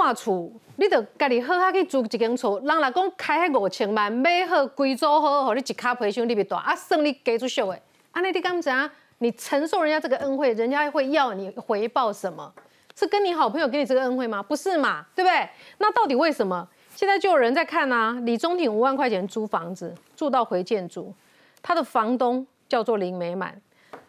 [0.00, 7.78] 大厝，你得家己好好去租一间厝，人来讲开迄五千万，买好规组好，互你一卡皮箱你别大，啊，算你加出俗的。
[8.12, 8.90] 安尼你敢知影？
[9.18, 12.50] 你承受人家这个恩惠，人家会要你回报什么？
[12.96, 14.42] 是跟你好朋友给你这个恩惠吗？
[14.42, 15.46] 不是嘛，对不对？
[15.76, 16.66] 那到底为什么？
[16.96, 21.14] 现在就有人在看啊，李宗廷五万块钱租房子，住到回建筑，
[21.60, 23.60] 他的房东叫做林美满，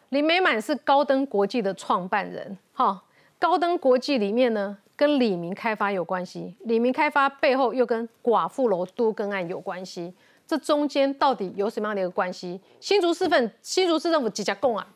[0.09, 3.01] 林美满是高登国际的创办人，哈，
[3.37, 10.13] 高登国际里面呢，跟李明开发有关系，李明开发背后又跟寡妇楼都更案有关系。
[10.45, 12.61] 这中间到底有什么样的一个关系？
[12.79, 14.87] 新竹市份新竹市政府几家供啊？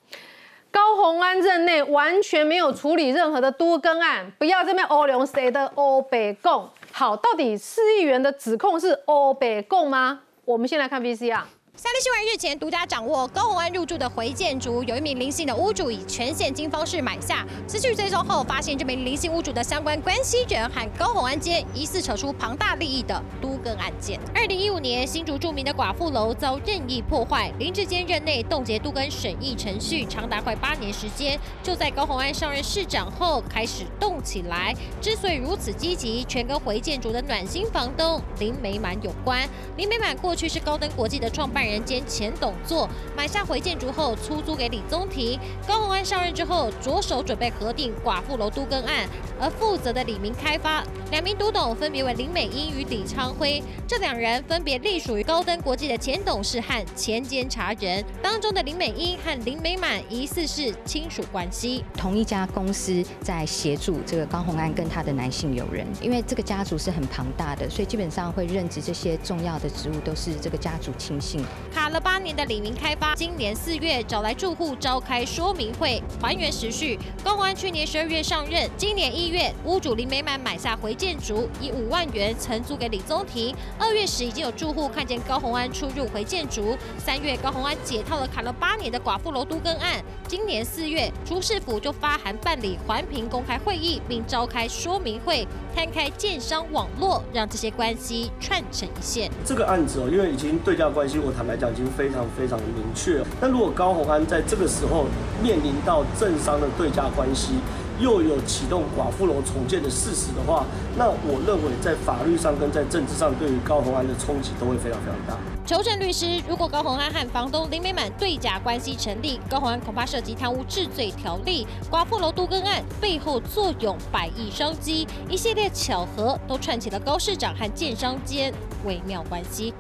[0.70, 6.70] 高鸿安任内完全没有处理任何的都更案，不要这边欧龙谁的欧北供。
[6.91, 10.22] 好，到底四亿元的指控是欧北供吗？
[10.44, 11.41] 我们先来看 VCR。
[11.78, 17.46] 三立新闻日前独家掌握高鸿安入住的回建筑，有一名林姓的屋主以全现金方式买下。
[17.68, 24.18] 持续追踪后，发现这名林姓屋主的相关关系人和高鸿安间疑似扯出庞大利益的都更案件。
[24.34, 31.38] 二零一五年，新竹著名的寡妇楼遭任意破坏，林志坚任内冻结都更审议程序长达快八年时间。
[31.62, 34.74] 就在高鸿安上任市长后，开始动起来。
[35.02, 39.46] 之所以如此积极，全跟回建筑的暖心房东林美满有关。
[39.76, 41.65] 林美满过去是高登国际的创办。
[41.66, 42.88] 人兼前董座。
[43.16, 49.08] 买下回建筑后出租给李宗廷，高鸿安上任之后着手准备核定寡妇楼都更案，
[49.40, 50.84] 而负责的李明开发。
[51.12, 71.46] 两名独董分别为林美英与李昌辉，这两人分别隶属于高登国际的前董事和前监察人，当中的林美英和林美满疑似是亲属关系，同一家公司在协助这个高鸿安跟他的男性友人，因为这个家族是很庞大的，所以基本上会任职这些重要的职务都是这个家族亲信。
[71.74, 76.98] 卡了八年的李明开发，今年四月找来住户召开说明会，还原时序。
[77.24, 83.56] 高鸿安去年十二月上任，今年一月屋主林美满买下回建筑，以五万元承租给李宗廷。
[83.78, 86.78] 二月时已经有住户看见高鸿安出入回建筑。
[86.98, 90.04] 三月高鸿安解套了卡了八年的寡妇楼都更案。
[90.28, 99.30] 今年四月，朱市府就发函办理环评公开会议，并召开说明会，摊开建商网络，让这些关系串成一线。
[99.46, 105.06] 这个案子哦，因为已经对价关系，我来讲已经非常非常的明确了，但如果高鸿安在这个时候
[105.42, 107.54] 面临到政商的对价关系，
[108.00, 110.66] 又有启动寡妇楼重建的事实的话，
[110.98, 115.38] 那我认为在法律上跟在政治上对于高鸿安的冲击都会非常非常大。
[115.66, 128.54] 求证律师，如果高鸿安和房东林美满对价关系成立，高鸿安恐怕涉及贪污治罪条例，寡妇楼都更案背后作用百亿商机，一系列巧合都串起了高市长和建商间
[128.86, 129.74] 微妙关系。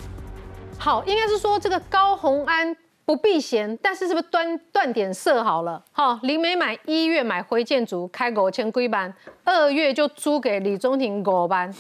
[0.77, 2.75] 好，应该是说这个高鸿安
[3.05, 5.83] 不避嫌，但是是不是断断点设好了？
[5.91, 9.11] 好，林美满一月买回建筑开五千几班，
[9.43, 11.73] 二月就租给李宗廷五班，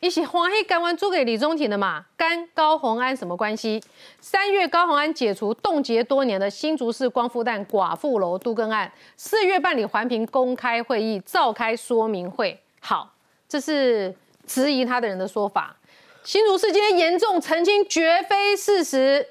[0.00, 3.82] 一起欢喜干完租给李宗廷的嘛，跟高鸿安什么关系？
[4.20, 12.60] 三月高鸿安解除冻结多年的新竹市光复蛋寡妇楼都更案，四月办理环评公开会议，召开说明会。
[12.80, 13.14] 好，
[13.48, 14.14] 这是
[14.46, 15.76] 质疑他的人的说法。
[16.22, 19.26] 新竹市今天严重澄清，绝非事实。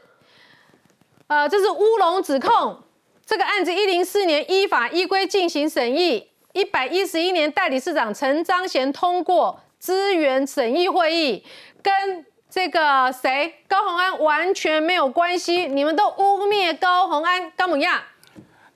[1.27, 2.81] 呃，这是乌龙指控。
[3.25, 11.43] 这个案子一零四年依法依规进行审议，一百一十一年代理市长陈章贤通过资源审议会议，
[11.83, 15.67] 跟这个谁高鸿安完全没有关系。
[15.67, 18.01] 你们都污蔑高鸿安，干么样？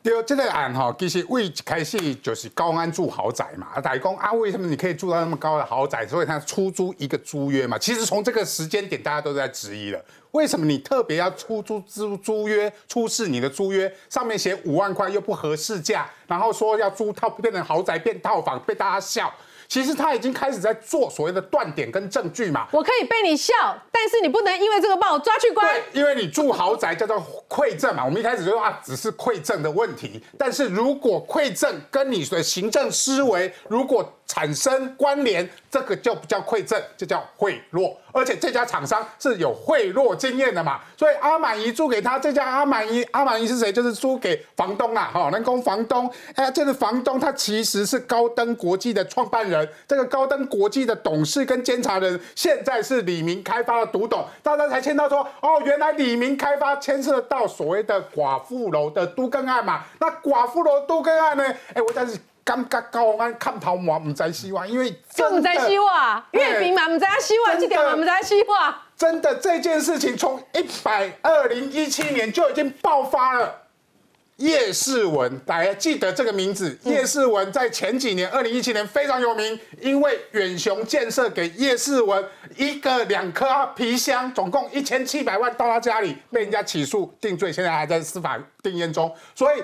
[0.03, 6.06] 对，这个案哈，其实为一开始就是高安住豪宅嘛，大家讲啊，为什么你可以住到那么高的豪宅？
[6.06, 7.78] 所以他出租一个租约嘛。
[7.78, 19.34] 其实从这个时间点，大家都在质疑了，为什么你特别要出租租租约出示你的租约上面写五万块又不合适价，然后说要租套变成豪宅变套房，被大家笑。
[19.68, 22.68] 其实他已经开始在做所谓的断点跟证据嘛。
[22.72, 23.53] 我可以被你笑，
[23.91, 25.68] 但是你不能因为这个把我抓去关。
[25.68, 28.03] 对，因为你住豪宅叫做馈赠嘛。
[28.06, 30.23] 我们一开始就说啊，只是馈赠的问题。
[30.38, 37.93] 但是如果馈赠跟你的行政思维如果产生关联，这个就不叫馈赠，就叫贿赂。
[38.11, 43.72] 而且这家厂商是有贿赂经验的嘛，所以阿满姨租给他这家阿满姨，阿满姨是谁？
[43.72, 46.09] 就是租给房东啦，哈，人工房东。
[46.35, 49.53] 哎，这个房东他其实是高登国际的创办人，
[49.88, 59.84] 这个高登国际的董事跟监察人，现在是李明开发的独董，大家才签到说，哦，原来李明开发牵涉到所谓的寡妇楼的都更案嘛。
[60.00, 61.44] 那寡妇楼都更案呢？
[61.73, 62.17] 哎，我但是。
[62.46, 68.76] 感觉高安看头毛，唔知希望，因为就唔知希望，月饼嘛唔知希望，这点嘛唔知希望。
[68.97, 73.63] 真的这件事情从一百二零一七年就已经爆发了，
[74.38, 76.78] 叶世文，大家记得这个名字。
[76.84, 82.24] 叶世文在前几年，二零一七年非常有名，因为远雄建设给叶世文
[82.58, 83.46] 一个两颗
[83.76, 89.14] 皮箱，总共一千七百万到他家里，被人家起诉定罪，现在还在司法定验中。
[89.35, 89.62] 所以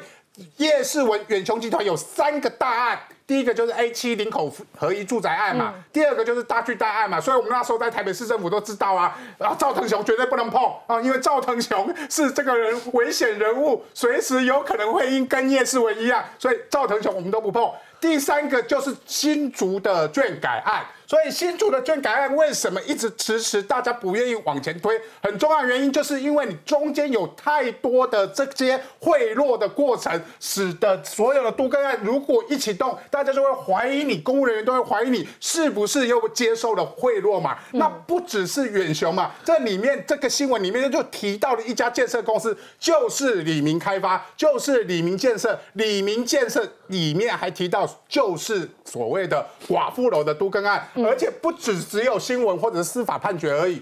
[0.57, 2.99] 叶世文远雄集团有三个大案。
[3.27, 17.71] 第一个就是 A 七林口合一住宅案嘛，第二个就是大巨蛋案嘛，所以我们那时候在台北市政府都知道啊，啊赵腾雄绝对不能碰啊，因为赵腾雄是这个人危险人物，随时有可能会因跟叶世文一样，所以赵腾雄我们都不碰。
[18.01, 20.83] 第三个就是新竹的眷改案。
[21.09, 24.95] 所以新竹的卷改案为什么一直迟迟，大家不愿意往前推？
[25.23, 37.57] 很重要原因就是因为你中间有太多的这些贿赂的过程，使得所有的都更案如果一启动，大家就会怀疑你，公务人员都会怀疑你是不是又接受了贿赂嘛？
[37.71, 50.88] 那不只是远雄嘛，这里面这个新闻里面就提到了一家建设公司，就是李明开发，就是李明建设，李明建设里面还提到就是所谓的寡妇楼的都更案。
[50.95, 53.81] 而且不只只有新闻或者是司法判决而已，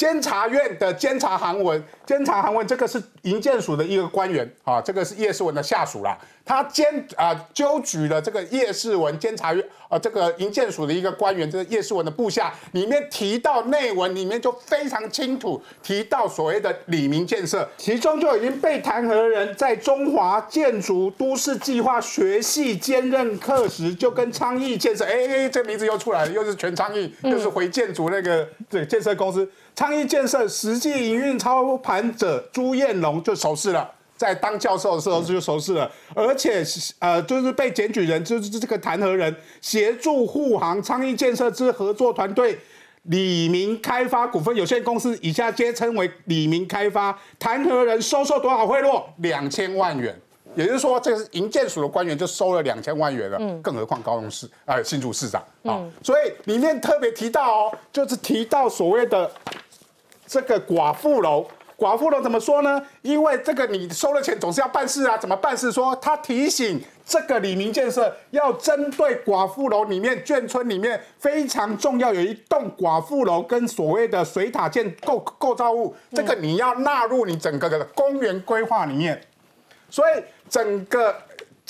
[0.00, 6.18] 监察院的监察函文，监察函文这个是营建署的一个官员啊，这个是叶世文的下属啦。
[6.42, 6.86] 他监
[7.16, 29.48] 啊纠举了这个叶世文监察院啊这个营建署的一个官员，这个叶世文的部下，里面提到内文里面就非常清楚提到所谓的李明建设，其中就已经被弹劾的人在中华建筑都市计划学系兼任课时，就跟昌邑建设，哎哎，这名字又出来了，又是全昌邑，又是回建筑那个对建设公司，
[29.80, 33.90] 昌邑建设实际营运操盘者朱彦龙就熟识了。
[34.14, 36.62] 在当教授的时候就熟识了，而且
[36.98, 42.58] 呃，就是被检举人就是这个弹劾人协助护航昌邑建设之合作团队
[43.04, 47.18] 李明开发股份有限公司，以下皆称为李明开发。
[47.38, 49.02] 弹劾人收受多少贿赂？
[49.20, 50.14] 两千万元，
[50.54, 53.38] 也就是说，这个是营建署的官员就收了两千万元了。
[53.40, 59.30] 嗯，更何况高雄市呃新竹市长啊，所以里面特别提到哦，就是提到所谓的
[60.30, 61.44] 这个寡妇楼。
[61.76, 62.80] 寡妇楼怎么说呢？
[63.00, 65.72] 因为这个你收了钱总是要办事啊，怎么办事？
[65.72, 79.18] 说他提醒这个李明建设要针对寡妇楼里面眷村里面非常重要有一栋寡妇楼跟所谓的水塔建构构造物，这个你要纳入你整个的公园规划里面。
[79.88, 81.16] 所以整个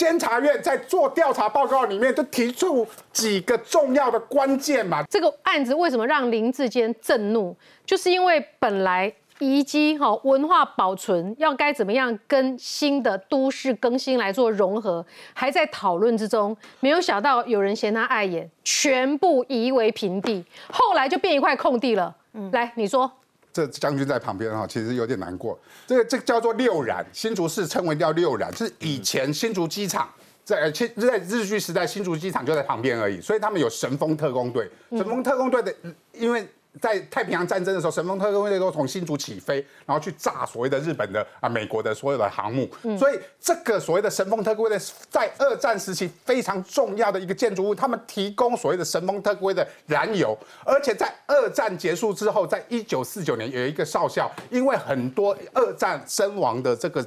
[0.00, 5.02] 监察院在做调查报告里面就提出几个重要的关键嘛。
[5.11, 7.55] 这个案子为什么让林志坚震怒？
[7.85, 9.12] 就是因为本来。
[9.43, 15.02] 遗迹哈文化保存要该怎么样跟新的都市更新来做融合，
[15.32, 16.55] 还在讨论之中。
[16.81, 22.14] 没有想到有人嫌他碍眼，全部夷为平地，后来就变一块空地了。
[22.35, 23.11] 嗯，来你说，
[23.52, 25.58] 这将军在旁边哈，其实有点难过。
[25.87, 30.08] 这个这个叫做六染，新竹市称为叫六染，是以前新竹机场
[30.44, 34.70] 在在在日据时代，新竹机场就在旁边而已，所以他们有神风特工队。
[34.91, 35.75] 神风特工队的，
[36.12, 36.49] 因为。
[36.81, 42.69] 在太平洋战争的时候，神风特工队都从新竹起飞，然后去炸所谓的日本的啊、美国的所有的航母。
[42.96, 44.78] 所以这个所谓的神风特工队
[45.11, 50.38] 在二战时期非常重要的一个建筑物，他们提供所谓的神风特工队的燃油。
[50.64, 57.05] 而且在二战结束之后，在一九四九年有一个少校，因为很多二战身亡的这个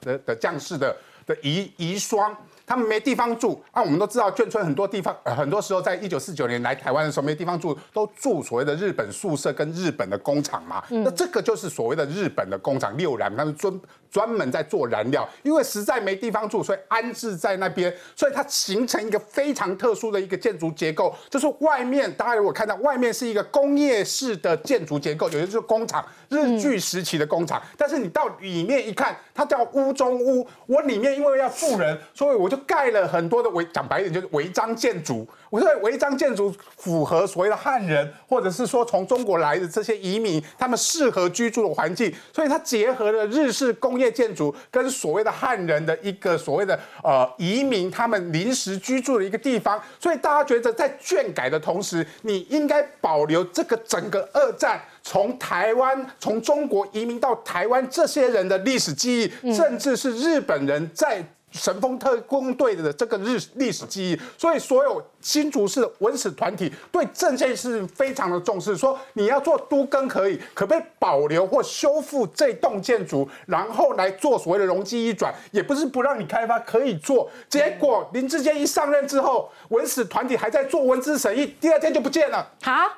[0.00, 2.34] 的的将士的的遗遗孀。
[2.72, 3.82] 他们没地方住啊！
[3.82, 10.82] 我们都知道眷村很多地方，很多时候在一九四九年来台湾的时候没地方住，都住所谓的日本宿舍跟日本的工厂嘛。
[10.88, 13.78] 那这个就是所谓的日本的工厂六然，他们专
[14.12, 32.58] 专门在做燃料，因为实在没地方住，所以安置在那边，所以它形成一个非常特殊的一个建筑结构，就是外面大家如果看到外面是一个工业式的建筑结构，有些就是工厂，日据时期的工厂，但是你到里面一看，它叫屋中屋，我里面因为要住人，所以我就。
[32.64, 35.28] 盖了很多的违，讲白一点就是违章建筑。
[35.52, 49.78] 我认为违章建筑符合所谓的汉人，或者是说从中国来的这些移民，他们适合居住的环境，所以它结合了日式工业建筑跟所谓的汉人的一个所谓的呃移民他们临时居住的一个地方。
[50.00, 61.22] 所以大家觉得在卷改的同时，你应该保留这个整个二战从台湾从中国移民到台湾这些人的历史记忆，甚至是日本人在。
[61.52, 68.76] 神风特工队的这个日历史记忆，所以所有新竹市文史团体对这件事非常的重视。
[68.76, 77.30] 说你要做都更可以，可不可以保留或修复这栋建筑，然后来做所谓的容积移转，也不是不让你开发，可以做。
[77.48, 82.50] 结果林志坚一上任之后，文史团体还在做文字审议，第二天就不见了。
[82.62, 82.90] 好，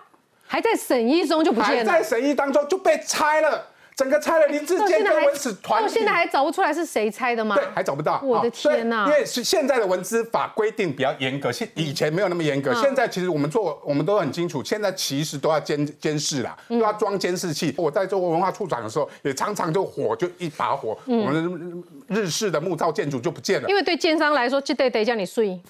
[0.46, 3.66] 还在审议中就不见了，在审议当中就被拆了。
[3.96, 7.54] 整个拆了林志坚跟文史团到现在还找不出来是谁拆的吗？
[7.54, 8.20] 对，还找不到。
[8.24, 9.04] 我的天呐！
[9.06, 12.74] 因为是现在的文资法规定比较严格，现以前没有那么严格。
[12.74, 17.72] 现在其实我们做，我们都很清楚，现在其实都要监监视啦，都要装监视器。
[17.78, 23.68] 我在做文化处长的时候，也常常就火就一把火，我们日式的木造建筑就不见了。
[23.68, 25.60] 因为对建商来说，就得得叫你睡。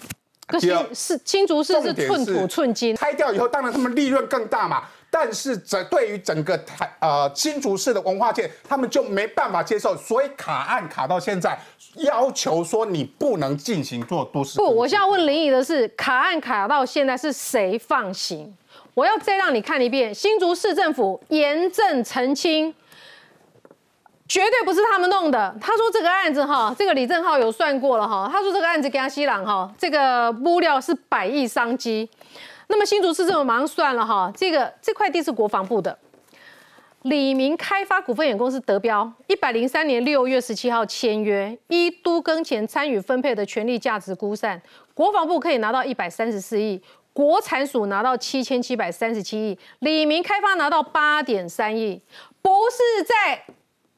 [0.47, 4.85] 可是是新竹市是寸土寸金，拆掉以后，当然他们利润更大嘛。
[5.16, 11.56] 但是这对于整个台呃新竹市的文化界，他们就没办法接受，所以卡案卡到现在，
[11.99, 14.59] 要求说你不能进行做都市。
[14.59, 18.52] 不，我现在问林毅的是，卡案卡到现在是谁放行？
[18.94, 22.75] 我要再让你看一遍，新竹市政府严正澄清。
[24.26, 25.54] 绝对不是他们弄的。
[25.61, 28.28] 他说这个案子哈，这个李正浩有算过了哈。
[28.33, 32.09] 他说这个案子给他西朗哈，这个物料是百亿商机。
[32.68, 35.99] 那么新竹市政府马上算了哈，这个这块地是国防部的，
[37.02, 44.61] 李明开发股份有限公司得标，一百零三年六月十七号签约，依都更前参与分配的权利价值估算，
[44.94, 52.02] 国防部可以拿到一百三十四亿，国产署拿到七千七百三十七亿，李明开发拿到八点三亿，
[52.40, 53.44] 不是在。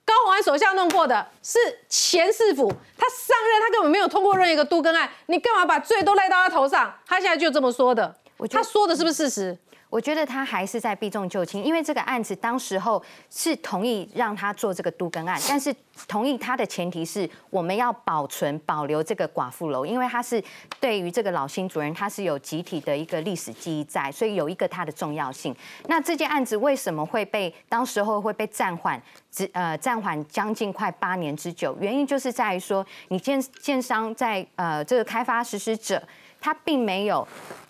[0.06, 1.58] 高鸿安手下弄过的是
[1.88, 6.94] 前市府，他上任他根本没有通过任何一个都更案，你干嘛把罪都赖到他头上？
[7.04, 8.14] 他现在就这么说的，
[8.50, 9.58] 他说的是不是事实？
[9.88, 13.00] 我觉得他还是在避重就轻，因为这个案子当时候
[13.30, 15.72] 是同意让他做这个都更案，但是
[16.08, 20.42] 同意他的前提是我们要保存保留这个寡妇楼，因为他是
[20.80, 25.54] 对于这个老新主人他是有集体的一个历史记忆在，所以有一个它的重要性。
[25.86, 29.00] 那这件案子为什么会被当时候会被暂缓，
[29.30, 31.76] 只呃暂缓将近快八年之久？
[31.80, 36.02] 原因就是在于说，你建建商在呃这个开发实施者，
[36.40, 37.26] 他并没有。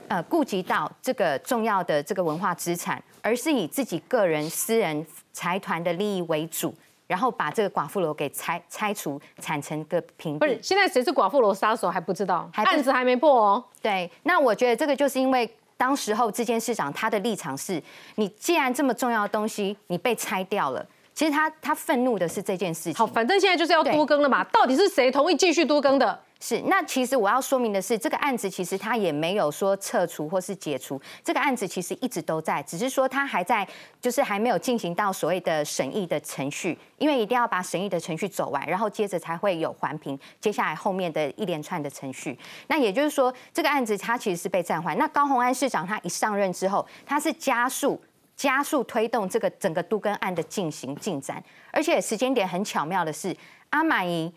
[0.08, 6.74] 呃，顾及到这个重要的这个文化资产，而是以自己个人私人财团的利益为主，
[7.06, 10.38] 然后把这个寡妇楼给拆拆除，产成个平。
[10.38, 13.64] 不是，现在谁是寡妇楼杀手还不知道，案子还没破哦。
[13.82, 17.82] 对，那我觉得这个就是因为当时候这件市长他的立场是，
[18.14, 22.94] 你既然这么重要的东西你被拆掉了，其实他他愤怒的是这件事情。
[22.94, 26.20] 好，反正现在就是要多更了嘛，到底是谁同意继续多更的？
[26.38, 33.66] 是，那其实我要说明的是，这个案子其实他也没有说撤除或是解除，这个案子其实一直都在，只是说他还在，
[34.02, 42.38] 就是还没有进行到所谓的审议的程序，因为一定要把审议的程序走完，然后接着才会有环评，接下来后面的一连串的程序。
[42.68, 44.96] 那也就是说，这个案子它其实是被暂缓。
[44.98, 47.98] 那高鸿安市长他一上任之后，他是加速
[48.36, 53.34] 加速推动这个整个都更案的进行进展，而且时间点很巧妙的是，
[53.70, 54.30] 阿满姨。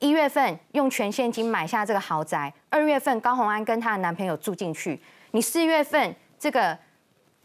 [0.00, 6.76] 一月份用全现金买下这个豪宅，二月份高红安跟她的男朋友住进去，你四月份这个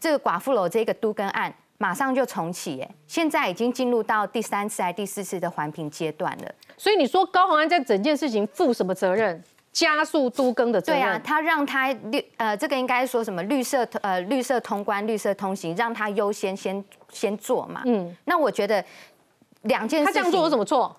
[0.00, 6.54] 这个寡妇楼这个都更案马上就重启，哎，现在已经进入到第三次还第四次的环评阶段了。
[6.78, 9.42] 所以你说高红安在整件事情负什么责任？
[9.70, 11.02] 加速都更的责任？
[11.02, 16.82] 对啊，他让他绿呃，这个应该说什么绿色呃绿色通关、绿色通行，让他优先先
[17.12, 17.82] 先做嘛。
[17.84, 18.82] 嗯，那我觉得
[19.64, 20.96] 两件事情，他这样做有什么错？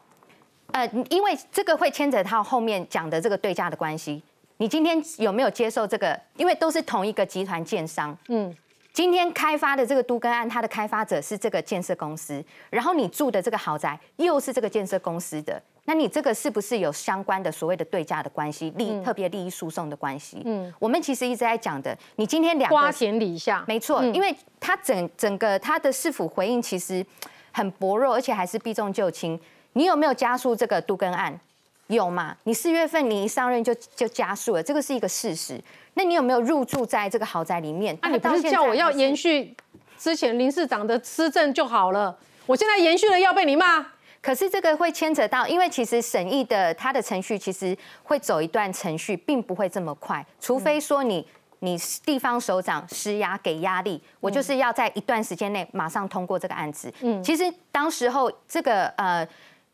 [0.72, 4.22] 呃，因为这个会牵扯到后面讲的这个对价的关系。
[4.58, 6.20] 你今天有没有接受这个？
[6.36, 8.18] 因为都是同一个集团建商。
[8.28, 8.52] 嗯，
[8.92, 20.42] 今天开发的这个都更案，它的开发者是这个建设公司，然后你住的这个豪宅又是这个建设公司的，那你这个是不是有相关的所谓的对价的关系，利特别利益输送的关系？
[20.44, 27.06] 嗯，我们其实一直在讲的，你今天两瓜田李下，没错，因为它整整个它的市府回应其实
[27.52, 29.40] 很薄弱，而且还是避重就轻。
[29.74, 31.40] 你有没有加速这个杜根案？
[31.88, 32.36] 有嘛？
[32.44, 35.60] 你四月份你一上任就就加速了，这个是一个事实。
[35.94, 37.98] 那你有没有入住在这个豪宅里面？
[38.02, 39.56] 那你不是叫我要延续
[39.98, 42.18] 之前林市长的施政就好了？
[42.46, 43.86] 我现在延续了要被你骂。
[44.22, 51.26] 可是这个会牵扯到，因为其实审议的它的程序其实会走一段程序，并不会这么快，除非说你。
[51.62, 56.94] 你地方首长施压给压力，我就是要在一段时间内马上通过这个案子。
[57.02, 59.28] 嗯，其实当时候这个呃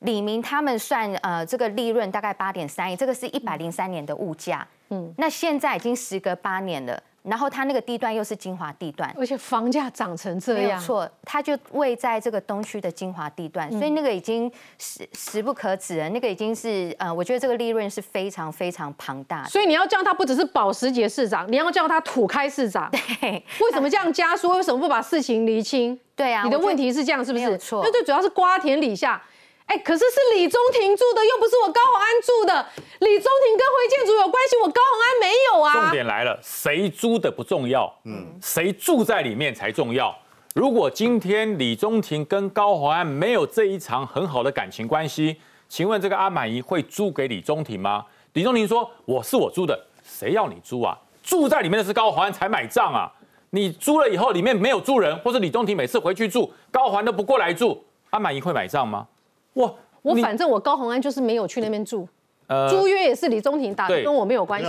[0.04, 4.66] 李明他们算呃这个利润大概八点三亿，这个是一百零三年的物价。
[4.90, 7.02] 嗯，那现在已经时隔八年了。
[7.24, 16.10] 然后它那个地段又是精华地段，而且房价涨成这样，没有错，它就位在这个东区的精华地段，所以那个已经实实不可止了。
[16.10, 19.50] 那个已经是呃，我觉得这个利润是非常非常庞大的。
[19.50, 22.92] 所以你要叫他不只是保时捷市长，你要叫他土开市长。
[22.92, 24.58] 对，为什么这样加说？
[24.58, 25.98] 为什么不把事情厘清？
[26.18, 27.50] 对啊，你的问题是这样，是不是？
[27.50, 29.24] 没错，那最主要是瓜田李下。
[29.66, 32.66] 哎，可是是李宗廷住的，又不是我高宏安住的。
[33.00, 35.74] 李宗廷跟辉建筑有关系，我高宏安没有啊。
[35.84, 40.16] 重点来了，谁租的不重要，嗯，谁住在里面才重要。
[40.54, 48.06] 如果今天李宗廷跟高宏安没有这一场很好的感情关系，请问这个阿满姨会租给李宗廷吗？
[48.34, 50.98] 李宗廷说：“我是我租的，谁要你租啊？
[51.24, 53.12] 住在里面的是高宏安才买账啊！
[53.52, 59.08] 你租了以后里面没有住人，或者李宗廷每次回去住，高宏安都不过来住，阿满姨会买账吗？
[59.54, 62.08] 哇，我反正我高宏安就是没有去那边住，
[62.48, 64.66] 呃租约也是李宗廷打的，跟我没有关系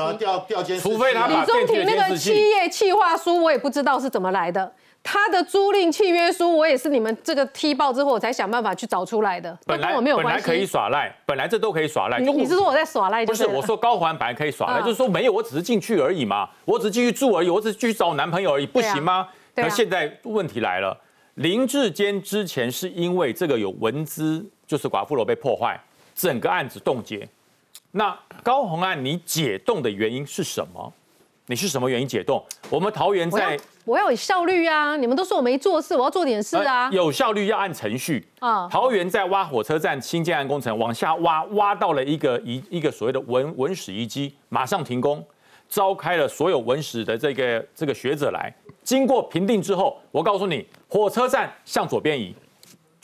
[0.80, 4.72] 除非他把李宗廷那个电梯的监视器企业企划书，我也不知道是怎么来的。
[5.06, 10.64] 他的租赁契约书，我也是你们这个踢爆之后，我才想办法去找出来的，都本来跟我没有关本来可以。
[10.64, 12.18] 耍赖，本来这都可以耍赖。
[12.18, 13.46] 你你是说我在耍赖不是？
[13.46, 19.28] 我说高环本来可以耍赖，嗯就是说没有，我只是进去而已嘛，我只是继续住而已，我只是继续找我男朋友而已，不行吗？
[19.56, 20.98] 那现在问题来了，
[21.34, 25.78] 林志坚之前是因为这个有文资，就是寡妇楼被破坏，
[26.14, 27.28] 整个案子冻结。
[27.92, 30.92] 那高红案你解冻的原因是什么？
[31.46, 32.42] 你是什么原因解冻？
[32.70, 34.96] 我们桃园在我要有效率啊！
[34.96, 36.92] 你们都说我没做事，我要做点事啊呃！
[36.92, 38.26] 有效率要按程序。
[38.38, 45.22] 啊桃园在挖火车站新建案工程，往下挖，挖到了一个遗一个所谓的文文史遗迹，马上停工，
[45.68, 48.50] 召开了所有文史的这个这个学者来，
[48.82, 52.34] 经过评定之后，我告诉你，火车站向左边移，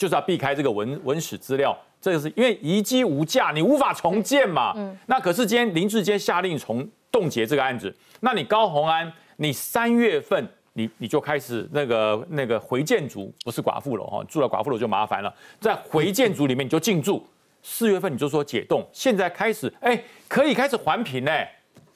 [0.01, 1.77] 就是要避开这个文文史资料。
[2.01, 4.73] 这个是因为遗迹无价，你无法重建嘛。
[5.05, 17.23] 那可是今天林志坚下令重冻结这个案子，那你高虹安，你三月份你你就开始那个那个回建筑，不是寡妇楼哈，住了寡妇楼就麻烦了，在回建筑里面你就进驻，
[17.61, 21.47] 四月份你就说解冻，现在开始哎可以开始环评哎，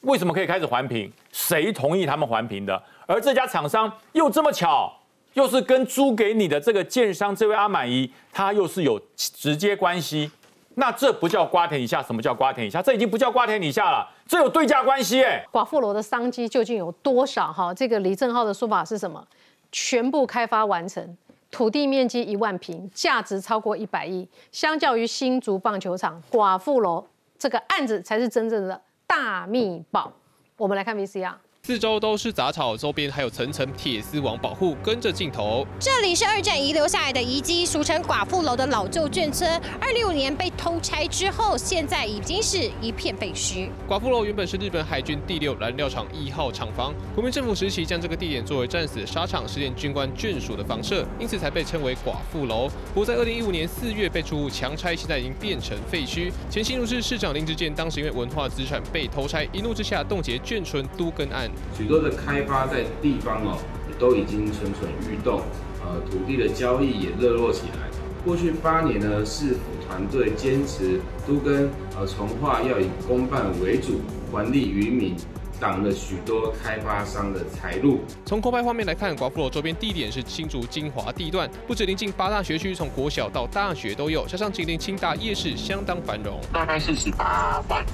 [0.01, 1.11] 为什么可以开始环评？
[1.31, 2.83] 谁同意他们环评的？
[3.07, 4.95] 而这家厂商又这么巧，
[5.35, 10.29] 又是跟租给你的这个建商这位阿满姨，他又是有直接关系。
[10.77, 12.81] 那这不叫瓜田李下，什么叫瓜田李下？
[12.81, 15.45] 这已经不叫瓜田李下了，这有对价关系哎。
[15.51, 17.53] 寡妇楼的商机究竟有多少？
[17.53, 19.25] 哈，这个李正浩的说法是什么？
[19.71, 21.17] 全部开发完成，
[21.51, 24.27] 土地面积一万平，价值超过一百亿。
[24.51, 27.05] 相较于新竹棒球场，寡妇楼
[27.37, 30.11] 这个案子才是真正的大密宝。
[30.57, 31.33] 我们来看 VCR。
[31.65, 34.77] 四周都是杂草，周边还有层层铁丝网保护。
[34.83, 39.49] 跟着镜头，这里是二战遗留下来的遗迹，俗称寡妇楼的老旧眷村。
[39.81, 43.67] 二零五年被偷拆之后，现在已经是一片废墟。
[43.89, 52.69] 寡妇楼原本是日本海军第六燃料厂一号厂房，国民政府时期将这个地点作为战死沙场实验军官眷属的房舍，因此才被称为寡妇楼。
[52.93, 56.31] 不过在二零一五年四月被出户强拆，现在已经变成废墟。
[56.47, 61.49] 前新竹市市长林志健当时因为文化资产被偷拆，一怒之下冻结眷村都更案。
[61.77, 63.57] 许多的开发在地方哦，
[63.99, 65.41] 都已经蠢蠢欲动，
[65.83, 67.89] 呃，土地的交易也热络起来。
[68.23, 75.15] 过去八年呢，市府团队坚持都跟呃从化要以公办为主，还利于民，
[75.59, 77.99] 挡了许多开发商的财路。
[78.25, 86.39] 从空拍画面来看，寡妇楼周边地点是新竹精华地段，不止临近八大学区，从国小到大学都有，加上紧邻清大夜市，相当繁荣。
[86.51, 87.85] 大概是十八万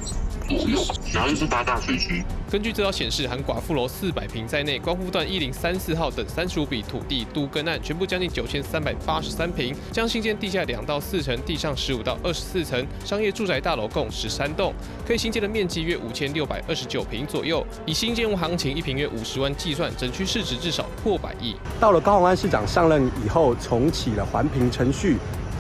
[0.57, 0.79] 左右，
[1.11, 2.23] 主要是大学区。
[2.49, 14.73] 根据资料显示，含寡妇楼四百平在内，光复段一零三四号等三十五笔土地都更案，全部将近九千三百八十三平，将新建地下两到四层，地上十五到二十四层，商业住宅大楼共十三栋，
[15.07, 17.65] 可以新建的面积约五千六百二十九平左右。
[17.85, 21.55] 以新建屋行情一平约五十万计算，整区市值至少破百亿。
[21.79, 25.15] 到了高虹安市长上任以后，重启了环评程序，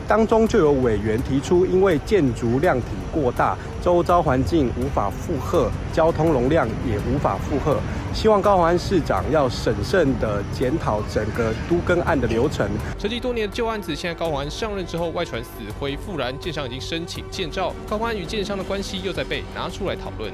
[0.07, 7.79] 当中就有委员提出，因为建筑量体过大，周遭环境无法负荷，交通容量也无法负荷，
[8.13, 12.69] 希望高虹安市长要审慎的检讨整个都更案的流程。
[12.99, 20.31] 沉寂多年的旧案子，现在高虹安上任之后，外传死灰复燃，建商已经申请建造，高虹安与建商的关系又在被拿出来讨论。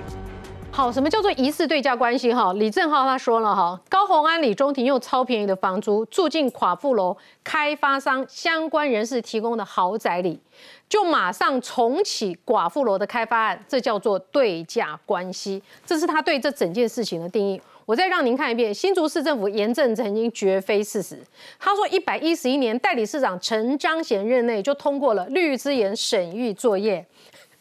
[0.78, 2.32] 好，什么叫做疑似对价关系？
[2.32, 10.40] 哈，李正浩他说了哈，高虹安、李中庭用超便宜的房租住进寡妇楼，开发商相关人士提供的豪宅里，
[10.88, 15.60] 就马上重启寡妇楼的开发案，这叫做对价关系。
[15.84, 17.60] 这是他对这整件事情的定义。
[17.88, 21.20] 我再让您看一遍，新竹市政府严正曾经绝非事实。
[21.60, 27.04] 他说，一百一十一年代理市长陈彰贤任内就通过了绿之言审议作业，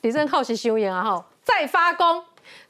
[0.03, 2.23] 李正浩是修言啊哈，再发功。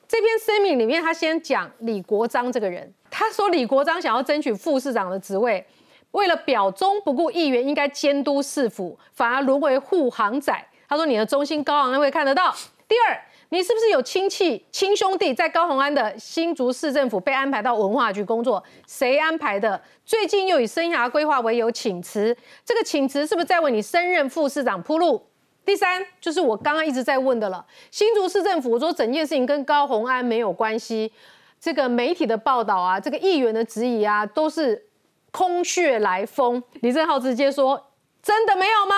[0.09, 5.65] 这篇声明里面，他先讲李国章这个人，他说李国章想要争取副市长的职位，
[6.13, 10.53] 为了表忠不顾议员应该监督市府，反而沦为护航仔。
[10.89, 12.55] 他说你的忠心高昂会看得到。
[12.87, 18.63] 第二，你是不是有亲戚亲兄弟在高雄安的新竹市政府被安排到文化局工作？
[18.87, 19.83] 谁安排的？
[20.05, 25.26] 最近又以生涯规划为由请辞，这个请辞是不是在为你升任副市长铺路？
[25.67, 31.13] 第三就是我刚刚一直在问的了，新竹市政府我说整件事情跟高虹安没有关系，
[31.61, 34.87] 这个媒体的报道啊，这个议员的质疑啊，都是
[35.33, 36.63] 空穴来风。
[36.83, 37.89] 李正浩直接说
[38.23, 38.95] ：“真的没有吗？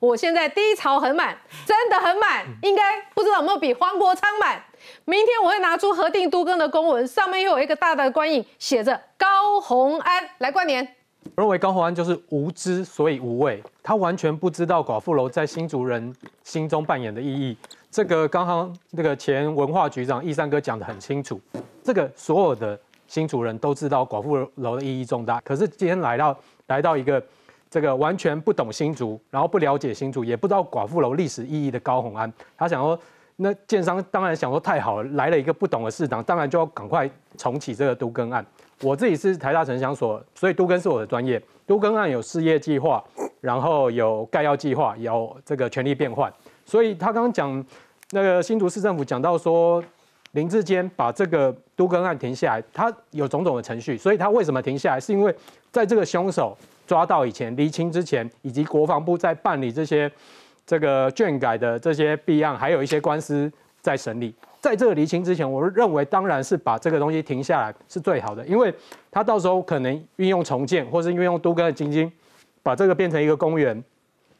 [0.00, 4.62] 我现在低潮很满，真的很满，应该不知道有没有比黄国昌满。
[5.04, 10.94] 明天我会拿出核定都更的公文，上面又有一个大大的官印，写着高鸿安来关联。
[11.36, 17.56] 我认为高鸿安就是无知，所以无畏，他完全不知道寡妇楼在新族人心中扮演的意义。
[17.90, 21.40] 这个刚刚那个前文化局长易山哥讲得很清楚，
[21.82, 27.22] 这个所有的新族人都知道寡妇楼的意义重大，可是今天来到来到一个
[27.70, 32.98] 这个完全不懂新族，然后不了解新族，也不知道寡妇楼历史意义的高鸿安，他想说，
[33.36, 38.44] 那建商当然想说太好了，来了一个不懂的市长，当然就要赶快重启这个都更案。
[38.80, 41.40] 我自己是台大城乡所，所以都更是我的专业。
[41.66, 43.02] 都更案有事业计划，
[43.40, 46.30] 然后有概要计划，有这个权力变换。
[46.66, 47.64] 所以他刚刚讲
[48.10, 49.82] 那个新竹市政府讲到说，
[50.32, 53.96] 林志坚把这个都更案停下来，他有种种的程序。
[53.96, 55.00] 所以他为什么停下来？
[55.00, 55.34] 是因为
[55.72, 56.54] 在这个凶手
[56.86, 60.10] 抓到以前、厘清之前，以及国防部在办理这些
[60.66, 63.50] 这个卷改的这些弊案，还有一些官司
[63.84, 64.34] 在审理。
[64.62, 68.74] 在这个厘清之前，我认为当然是把这个东西停下来是最好的，因为
[69.10, 72.10] 他到时候可能运用重建，或是运用都更的基金，
[72.62, 73.84] 把这个变成一个公园，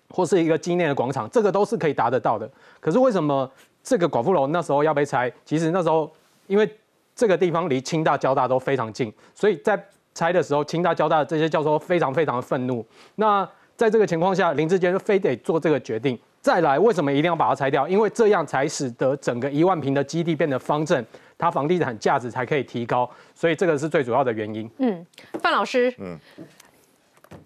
[0.09, 2.51] 或是一个纪念的广场，这个都是可以达得到的。
[2.81, 3.49] 可是为什么
[3.83, 5.31] 这个寡妇楼那时候要被拆？
[5.45, 6.11] 其实那时候
[6.47, 6.67] 因为
[7.15, 9.79] 这个地方离清大、交大都非常近，所以在
[10.15, 12.83] 拆的时候，清大、交大的这些教授非常非常的愤怒。
[13.17, 16.19] 那在这个情况下，林志坚就非得做这个决定。
[16.45, 17.89] 再来，为什么一定要把它拆掉？
[17.89, 21.03] 因为这样才使得整个一万平的基地变得方正，
[21.39, 24.71] 它房地产价值才可以提高，所以这个是最主要的原因。
[24.77, 25.07] 嗯，
[25.41, 26.19] 范老师，嗯，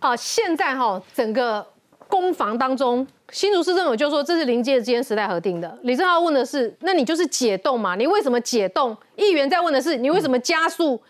[0.01, 1.65] 啊，现在哈整个
[2.09, 5.79] 公房当中，新竹市政府就说这是临界之间时代核定的。
[5.83, 7.95] 李正浩问的是，那你就是解冻嘛？
[7.95, 8.97] 你为什么解冻？
[9.15, 11.01] 议员在问的是，你为什么加速？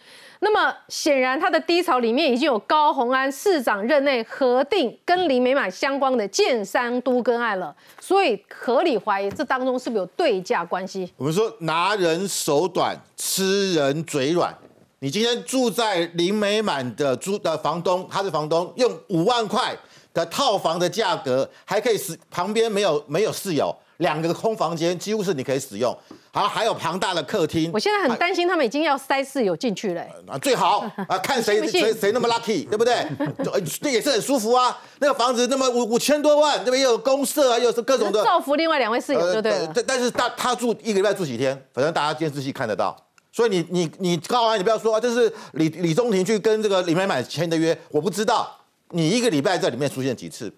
[0.40, 11.12] 那么显然，他的低潮里面已经有高鸿安市长任内核定跟林美满相关的建商都更案了，所以合理怀疑这当中是不是有对价关系？
[11.16, 14.56] 我们说拿人手短，吃人嘴软。
[15.00, 19.72] 你今天住在林美满的租的房东，他的房东，用五万块
[20.12, 25.96] 的套房的价格，还可以使旁边没有没有室友，两个空房间几乎是你可以使用。
[26.38, 27.70] 好，还有庞大的客厅。
[27.74, 30.02] 我现在很担心他们已经要塞室友进去了。
[30.26, 33.04] 啊，最好啊， 看谁谁谁那么 lucky，对不对？
[33.82, 34.78] 这也是很舒服啊。
[35.00, 38.22] 那个房子那么五五千多万，这边又有公社啊，又是各种的。
[38.22, 39.68] 造福另外两位室友，对不对？
[39.74, 42.96] 但但是他他住一个礼拜住几天，反正大家监视器看得到。
[43.32, 48.54] 所以你你你高安，你不要说这是李李宗廷去跟这个李美满签的约，我不知道。
[48.90, 50.52] 你一个礼拜在里面出现几次，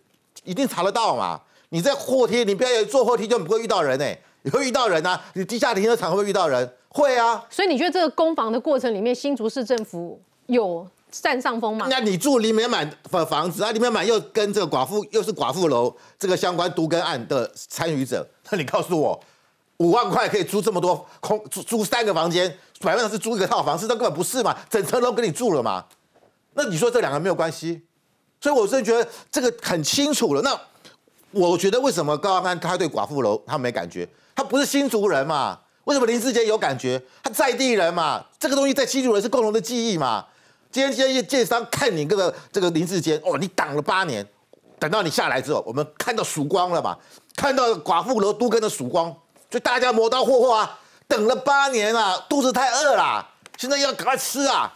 [0.44, 1.40] 一定查得到嘛？
[1.70, 4.18] 你在货梯，你不要坐货梯就不会遇到人哎。
[4.42, 5.20] 你会遇到人啊？
[5.34, 6.72] 你地下停车场会不会遇到人？
[6.88, 7.44] 会啊。
[7.50, 11.86] 所以你觉得这个攻防的过程里面，新竹市政府有占上风吗？
[11.90, 19.20] 那你住里面满房房子啊，里面满又跟这个寡妇又是寡妇楼这个相关独根案的参与者， 那你告诉我，
[19.78, 24.56] 五万块可以租这么多空租租三个房间，百万是租一个套房，是这根本不是嘛？
[24.68, 25.84] 整层楼给你住了嘛？
[26.54, 27.82] 那你说这两个没有关系？
[28.40, 30.40] 所以我真的觉得这个很清楚了。
[30.42, 30.58] 那
[31.30, 34.08] 我觉得为什么高安他对寡妇楼他没感觉？
[34.34, 35.58] 他不是新族人嘛？
[35.84, 37.02] 为什么林志杰有感觉？
[37.22, 38.24] 他在地人嘛？
[38.38, 40.24] 这个东西在新族人是共同的记忆嘛？
[40.70, 44.24] 今天今天建商看你这个这个林志坚哦，你挡了八年，
[44.78, 46.96] 等到你下来之后，我们看到曙光了嘛？
[47.34, 49.14] 看到寡妇楼都跟的曙光，
[49.48, 54.72] 就大家磨刀霍霍啊，等了八年啊，肚子太饿了，现在要赶快吃啊，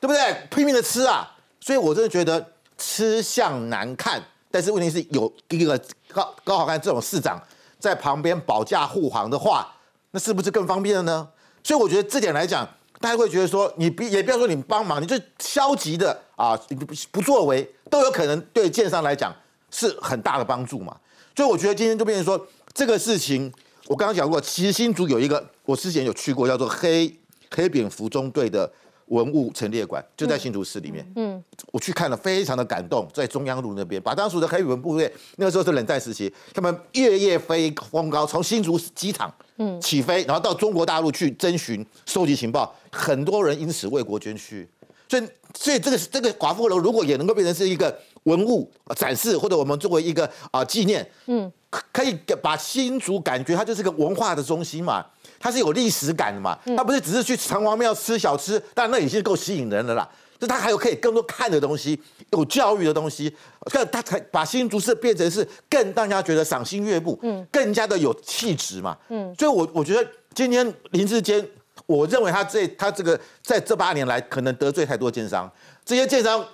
[0.00, 0.46] 对不对？
[0.50, 1.28] 拼命的吃啊！
[1.60, 2.44] 所以我真的觉得
[2.76, 5.76] 吃相难看，但是问题是有一个
[6.12, 7.40] 高高好看这种市长。
[7.82, 9.74] 在旁边保驾护航的话，
[10.12, 11.28] 那是不是更方便了呢？
[11.64, 12.64] 所以我觉得这点来讲，
[13.00, 19.34] 大家会觉得说，你不也不要说你帮忙，你就消极的啊，你不不作为，都有可能对建商来讲
[19.72, 20.96] 是很大的帮助嘛。
[21.34, 23.52] 所以我觉得今天就变成说，这个事情
[23.88, 27.12] 我刚刚讲过，其实新竹有一个，我之前有去过，叫做黑
[27.50, 28.70] 黑蝙蝠中队的。
[29.12, 39.78] 文物陈列馆就在新竹市里面，嗯，我去看了，非常的感动，在中央路那边，把当时的黑文部队那个时候是冷战时期，他们夜夜飞风高，从新竹机场嗯。
[39.80, 44.66] 起飞，然后到中国大陆去征询、收集情报，很多人因此为国捐躯，
[45.12, 51.52] 所以所以这个这个寡妇楼如果也能够变成是一个文物展示，或者我们作为一个啊纪念，嗯，
[51.92, 55.04] 可以把新竹感觉它就是个文化的中心嘛。
[55.38, 56.58] 它是有历史感的嘛？
[56.74, 60.08] 它不是只是去城隍庙吃小吃，但那已经够吸引人的啦。
[60.40, 63.36] 就它还有可以更多看的东西，有教育的东西，
[63.70, 69.34] 更它才把新竹市变成是更大家觉得赏心悦目，嗯，更加的有气质嘛，嗯。
[69.38, 71.46] 所以，我我觉得今天林志坚，
[71.86, 75.50] 我认为他这他这个在这八年来可能得罪太多奸商，
[75.84, 76.44] 这些奸商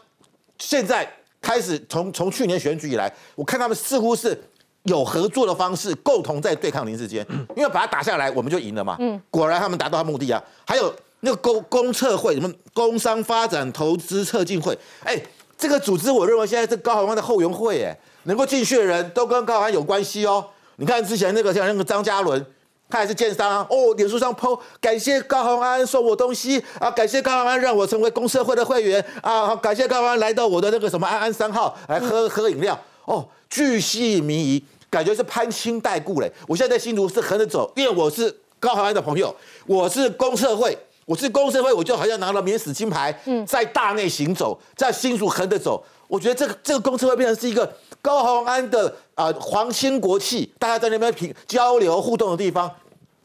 [0.59, 1.09] 现在
[1.41, 4.37] 开始从从去年选举以来，我看他们似乎是
[4.85, 8.97] 有合作的方式，共同在对抗林志坚，因为把他打下来，我们就赢了嘛。
[8.99, 10.43] 嗯，果然他们达到他目的啊。
[10.67, 15.21] 还有那个公公测会，什么工商发展投资策进会，哎，
[15.57, 20.45] 这个组织我认为现在是高海安的后援会，哎，能够进去的人都跟高海安有关系哦。
[20.77, 22.45] 你看之前那个像那个张嘉伦。
[22.91, 23.67] 他还是建商啊！
[23.69, 26.91] 哦，脸书上 PO，感谢高宏安送我东西啊！
[26.91, 29.55] 感谢高宏安让我成为公社会的会员啊！
[29.57, 36.33] 感谢高宏安来到我的那个什么安安三号来喝喝饮料哦，巨细靡遗，感觉是攀亲带故嘞。
[36.47, 39.35] 我现在在新竹是横着走，因为我是高宏安的朋友，
[39.67, 43.15] 我是公社会，我是公社会，我就好像拿了免死金牌，
[43.47, 45.85] 在大内行走，在新竹横着走。
[46.09, 47.71] 我觉得这个这个公社会变成是一个
[48.03, 52.69] 高鸿安的啊皇亲国戚，大家在那边平交流互动的地方。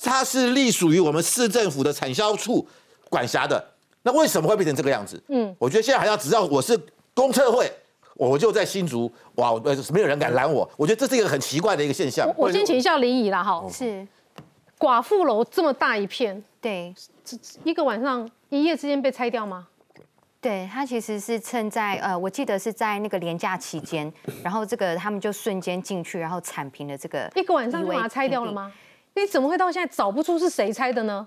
[0.05, 2.67] 它是隶属于我们市政府的产销处
[3.09, 3.65] 管辖的，
[4.01, 5.21] 那为什么会变成这个样子？
[5.29, 6.77] 嗯，我觉得现在好像只要我是
[7.13, 7.71] 公测会，
[8.15, 10.69] 我就在新竹，哇，呃，没有人敢拦我。
[10.75, 12.29] 我觉得这是一个很奇怪的一个现象。
[12.37, 14.05] 我先请教林怡啦，哈，是
[14.77, 16.93] 寡妇楼这么大一片，对，
[17.63, 19.67] 一个晚上一夜之间被拆掉吗？
[20.43, 24.11] 对，他其实是趁在呃，我记得是在那个廉假期间，
[24.43, 28.69] 然后这个他们就瞬间进去，然后铲平了这个一个晚上就把它拆掉了吗？
[29.15, 31.25] 你怎么会到现在找不出是谁拆的呢？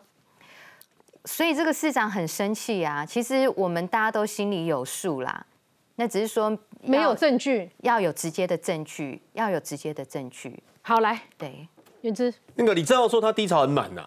[1.25, 3.07] 所以这个市长很生气啊！
[3.07, 5.47] 其实我们大家都心里有数啦，
[5.95, 10.63] 那只是说没有证据，要有直接的证据，要有直接的证据。
[10.83, 11.67] 好，来，对，
[12.03, 14.07] 云之，那个李正浩说他低潮很满呐，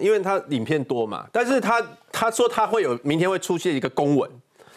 [0.00, 4.30] 因为他影片多嘛，但是他他说他会有明天会出现一个公文。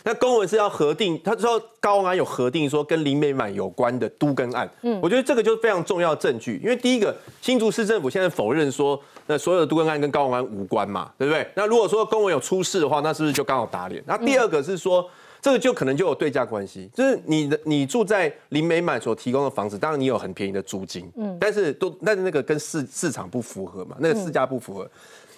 [0.03, 11.47] 那公文是要核定，他说高安有核定说跟林美满有关的都根案，嗯，我觉得这个就是非常重要的证据，因为第一个新竹市政府现在否认说那所有的都根案跟高安无关嘛，对不对？
[11.55, 14.03] 那如果说公文有出事的话，那是不是就刚好打脸？
[14.07, 15.07] 那第二个是说
[15.41, 24.87] 这个就可能就有对价关系，就是你的你住在林美满所提供的房子，当然你有很便宜的租金，嗯，但是都但是那个跟市市场不符合嘛，那个市价不符合。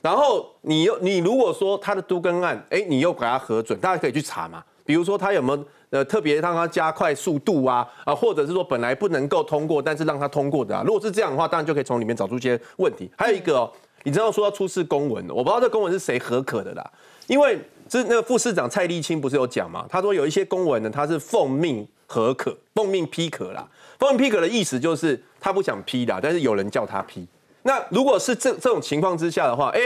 [0.02, 4.62] 然后你又你如果说他的都更案，哎，你又给他核准，大家可以去查嘛。
[4.86, 10.84] 比如说他有没有呃特别让他加快速度啊啊，或者是说本来不能够通过，但是让他通过的啊。
[10.86, 13.10] 如果是这样的话，当然就可以从里面找出一些问题。
[13.18, 13.72] 还有一个哦，
[14.04, 16.92] 你知道说要出示公文，我不知道这公文是谁核可的啦。
[17.28, 17.58] 因为
[18.00, 23.68] 是那个副市长蔡立青不是有讲嘛，他说有一些公文呢，他是奉命核可、奉命批可啦。
[24.00, 27.28] 奉命批可的意思就是他不想批的，但是有人叫他批。
[27.62, 29.80] 那如果是这这种情况之下的话，哎，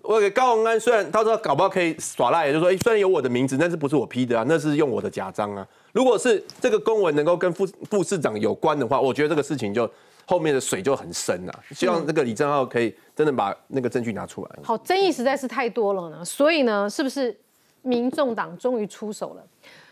[0.00, 5.66] 我给高鸿安虽然他说搞不好可以耍赖，就是说，哎，虽然有我的名字，但是不是我批的啊，那是用我的假章啊。
[5.92, 9.88] 如果是这个公文能够跟副副市长有关的话，我觉得这个事情就
[10.32, 11.52] 后面的水就很深了。
[11.72, 14.50] 希望这个李正浩可以真的把那个证据拿出来。
[14.64, 17.38] 好，争议实在是太多了呢，所以呢，是不是
[17.82, 19.42] 民众党终于出手了？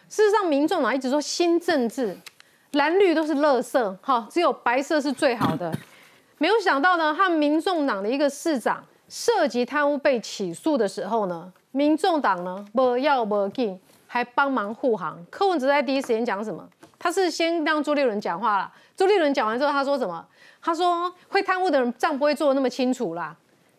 [0.09, 2.17] 事实上，民众党一直说新政治，
[2.73, 5.71] 蓝绿都是垃圾，哈，只有白色是最好的。
[6.39, 15.23] 没有想到呢，他民众党的一个市长涉及贪污被起诉的时候呢，民众党呢不要不进，还帮忙护航。
[15.31, 16.67] 柯文哲在第一时间讲什么？
[16.99, 18.73] 他是先让朱立伦讲话了。
[19.01, 20.23] 朱立伦讲完之后，他说什么？
[20.61, 23.35] 他说会贪污的人账不会做的那么清楚啦，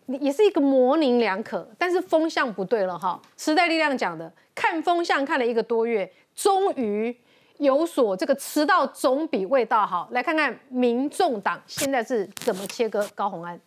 [0.07, 1.69] 也是一个模棱两可。
[1.77, 3.21] 但是风向不对了哈。
[3.37, 7.15] 时代力量讲的，看风向看了一个多月，终于。
[7.59, 13.61] 有所这个迟到总比未到好，来看看民众党现在是怎么切割高鸿安。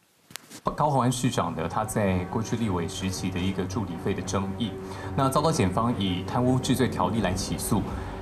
[0.74, 4.72] 高鸿安市长的他在过去立委时期的一个助理费的争议，
[5.16, 7.80] 那遭到检方以贪污治罪条例来起诉。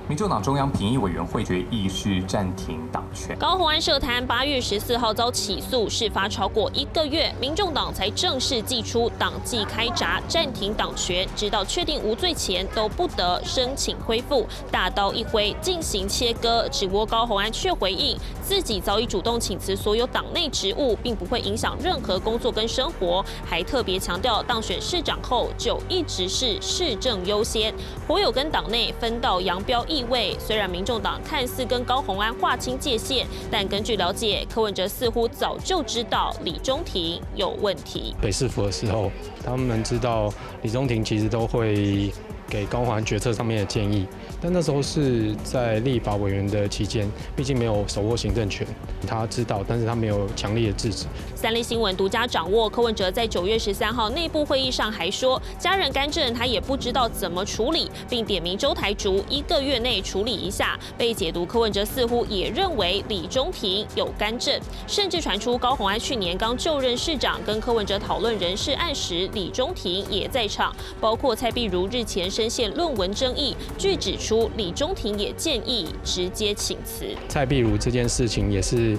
[0.09, 3.37] 民众党中央评议委员会决议是暂停党权。
[3.39, 14.45] 高鸿安涉贪八月十四号遭起诉，事发超过一个月，民众党才正式祭出党纪开闸，暂停党权，直到确定无罪前都不得申请恢复。
[14.69, 27.73] 大刀一挥进行切割，只不过高鸿安却回应自己早已主动请辞所有党内职务，并不会影响任何工作跟生活，还特别强调当选市长后就一直是市政优先，
[28.05, 29.81] 颇有跟党内分道扬镳。
[29.93, 38.15] 意位虽然民众党看似跟高鸿安划清界限，但根据了解，柯文哲似乎早就知道李中庭有问题。
[38.21, 39.11] 北市府的时候，
[39.43, 42.11] 他们知道李中庭其实都会
[42.53, 44.05] 给高鸿安决策上面的建议，
[44.39, 48.67] 但那时候是在立法委员的期间，毕竟没有手握行政权。
[49.07, 51.07] 他知道，但是他没有强烈的制止。
[51.33, 60.79] 三立新闻独家掌握，柯文哲在九月十三号内部会议上还说，家人干政他也不知道怎么处理，并点名周台竹一个月内处理一下。
[60.95, 70.71] 被解读柯文哲似乎也认为李中庭有干政，甚至传出高虹安去年刚就任市长，跟柯文哲讨论人事案时，李中庭也在场。
[71.01, 77.05] 包括蔡碧如日前深陷论文争议，据指出李中庭也建议直接请辞。
[77.29, 78.97] 蔡碧如这件事情也是。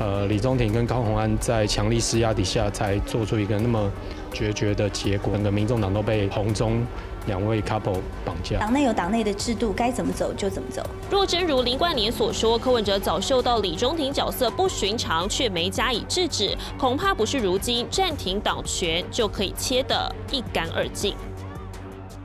[0.00, 3.92] 呃，李中庭跟高鸿安在强力施压底下，才做出一个那么
[4.32, 5.34] 决绝的结果。
[5.34, 6.82] 整个民众党都被红中
[7.26, 8.58] 两位 couple 绑架。
[8.58, 10.82] 党内有党内的制度，该怎么走就怎么走。
[11.10, 21.14] 若真如林冠年所说，柯文哲早嗅到李中庭角色不寻常，却没加以制止，恐怕不是如今暂停党权就可以切得一干二净。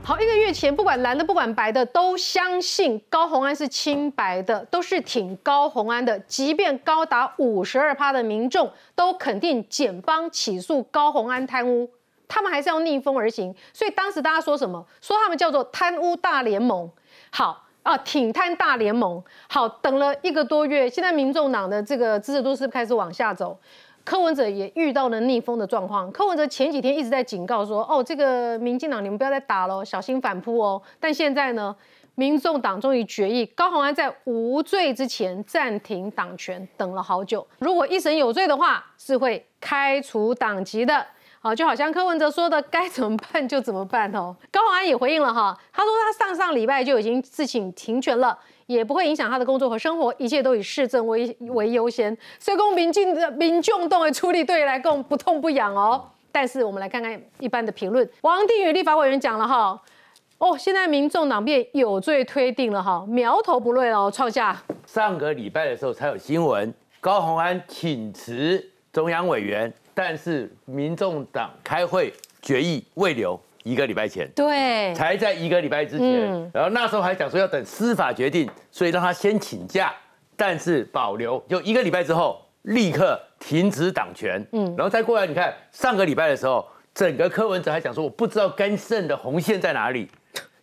[0.06, 6.16] 好，一个月前，不管蓝的，不管白的，都相信高红安是清白的，都是挺高红安的。
[6.20, 11.90] 即便高达五十二趴的民众都肯定检方起诉高红安贪污，
[12.28, 13.52] 他们还是要逆风而行。
[13.72, 14.86] 所以当时大家说什么？
[15.00, 16.88] 说他们叫做贪污大联盟。
[17.32, 19.20] 好啊，挺贪大联盟。
[19.48, 23.58] 好，等了一个多月，现在民众党的这个支持度是开始往下走。
[24.06, 26.10] 柯文哲也遇到了逆风的状况。
[26.12, 31.74] 柯文哲前几天一直在警告说：“哦，这个民进党你们不要再打了，小心反扑哦。”但现在呢，
[32.14, 37.44] 民众党终于决议，高虹安在无罪之前暂停党权，等了好久。
[37.58, 41.04] 如果一审有罪的话，是会开除党籍的。
[41.40, 44.36] 好，就好像柯文哲说的，该怎么办就怎么办哦。
[44.52, 48.38] 高虹安也回应了哈，他说他上上礼拜就已经自请停权了。
[48.66, 52.16] 也不会影响他的工作和生活，一切都以市政为为优先。
[52.38, 56.04] 所以，公民进的民众都会处理对来共不痛不痒哦。
[56.32, 58.08] 但是，我们来看看一般的评论。
[58.22, 59.80] 王定宇立法委员讲了哈，
[60.38, 64.60] 哦，现在民众党变有罪推定了哈，苗头不对哦，创下。
[64.84, 73.40] 上个礼拜的时候才有新闻，高鸿安请辞中央委员，但是民众党开会决议未留。
[73.66, 79.92] 一个礼拜前，对，才在一个礼拜之前，然后那时候还讲说要等司法决定，所以让他先请假，
[80.36, 90.08] 但是保留，就一个礼拜之后立刻停止党权，嗯，然后再过来，你看上个礼拜的时候，整个柯文哲还讲说我不知道干肾的红线在哪里，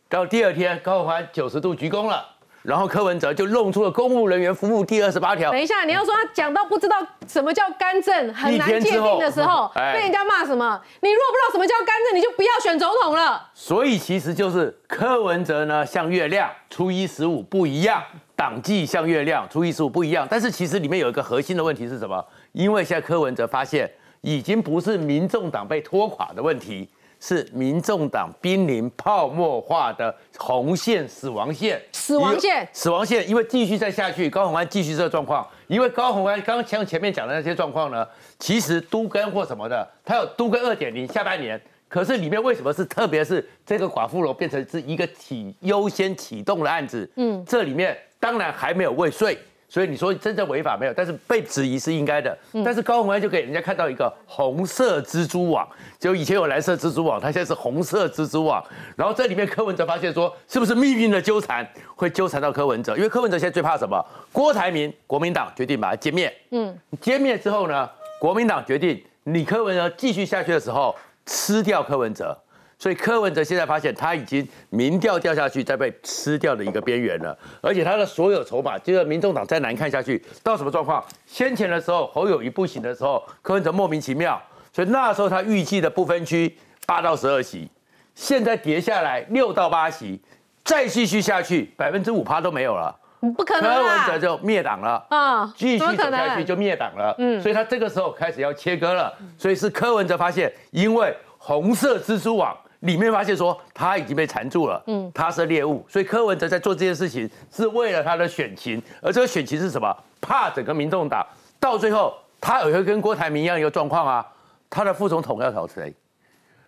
[0.07, 2.25] 到第二天高欢九十度鞠躬了。
[2.63, 5.51] 然后柯文哲就弄出了公务人员服务第二十八条。
[5.51, 6.95] 等一下，你要说他讲到不知道
[7.27, 10.81] 什么叫干政，很难界定的时候，被人家骂什么？
[11.01, 13.49] 你如果不知道什么叫干政，你就不要选总统了。
[13.53, 18.01] 所以其实就是柯文哲呢，像月亮，初一十五不一样；
[18.35, 20.25] 党纪像月亮，初一十五不一样。
[20.29, 22.25] 但是其实里面有一个核心的问题是什么？
[22.53, 26.87] 因为现在柯文哲发现，已经不是民众党被拖垮的问题。
[27.25, 38.05] 是民众党濒临泡沫化的红线死亡线，死亡线，死亡线，因为继续再下去，高鸿安继续这个状况，因为高鸿安刚刚像前面讲的那些状况呢，
[38.39, 47.09] 其实都跟或什么的，它有都跟二点零下半年，可是里面为什么是特别是这个寡妇楼变成是一个启优先启动的案子？
[47.15, 49.37] 嗯，这里面当然还没有未遂。
[49.73, 52.37] 所以你说真正违法没有，但是被质疑是应该的。
[52.63, 58.63] 但是高鸿安就给人家看到一个红色蜘蛛网，就以前有蓝色蜘蛛网，它现在是红色蜘蛛网。
[58.95, 62.95] 然后这里面柯文哲发现说，是不是命运的纠缠会纠缠到柯文哲？
[62.95, 63.99] 因为柯文哲现在最怕什么？
[64.31, 66.31] 郭台铭，国民党决定把他歼灭。
[66.51, 72.37] 嗯，歼灭之后呢，国民党决定你柯文哲继续下去的时候，吃掉柯文哲。
[72.83, 81.01] 所以柯文哲现在发现他已经民调掉下去，在被吃掉的一个边缘了，而且他的所有筹码，就是民众党再难看下去到什么状况？
[81.25, 84.37] 先前的时候侯友谊不行的时候，柯文哲莫名其妙，
[84.73, 86.53] 所以那时候他预计的不分区
[86.85, 87.71] 八到十二席，
[88.15, 90.19] 现在跌下来六到八席，
[90.65, 92.93] 再继续下去百分之五趴都没有了，
[93.33, 102.53] 不可能柯文哲就灭党了啊，继续走下去就灭党了，嗯，所以他这个时候开始要切割了，所以是柯文哲发现，因为红色蜘蛛网。
[102.83, 109.95] 里面发现说他已经被缠住了，嗯，他是猎物，所以柯文哲在做这件事情是为了他的选情，而这个选情是什么？
[110.19, 111.25] 怕整个民众党
[111.59, 114.25] 到最后他有一个跟郭台铭一样一个状况啊，
[114.69, 115.93] 他的副总统要找谁？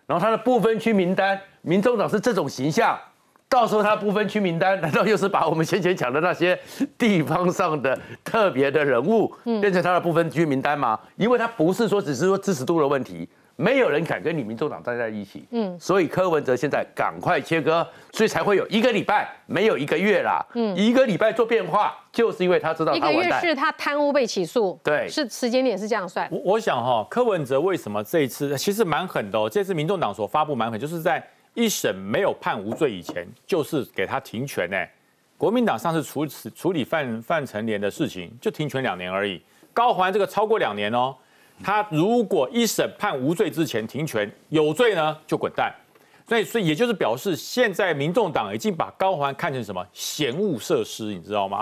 [0.06, 2.98] 然后他的不分区名单，民众党是这种形象，
[3.48, 6.58] 到时候他不分区名单难道又是把我们先前讲的那些
[6.96, 10.98] 地方上的特别的人物变成他的不分区名单吗？
[11.16, 13.28] 因为他不是说只是说支持度的问题。
[13.56, 26.28] 没有人敢跟你民众党站在一起，嗯，所以柯文哲现在赶快切割，所以才会有一个礼拜，没有一个月啦，嗯，一个礼拜做变化，就是因为他知道一个月是他贪污被起诉，对，是时间点是这样算。
[26.30, 29.48] 我我想哈，柯文哲为什么这一次其实蛮狠的哦？
[29.48, 34.76] 这次民众党所发布蛮狠，就是在一审没有判无罪以前，就是给他停权呢。
[35.38, 39.40] 国民党上次处处理范范成廉的事情，就停权两年而已。
[39.72, 41.14] 高虹安这个超过两年哦，
[41.62, 45.74] 他如果一审判无罪之前停权，有罪呢就滚蛋。
[46.28, 51.60] 所以，所以也就是表示，现在民众党已经把高环看成什么嫌恶设施，你知道吗？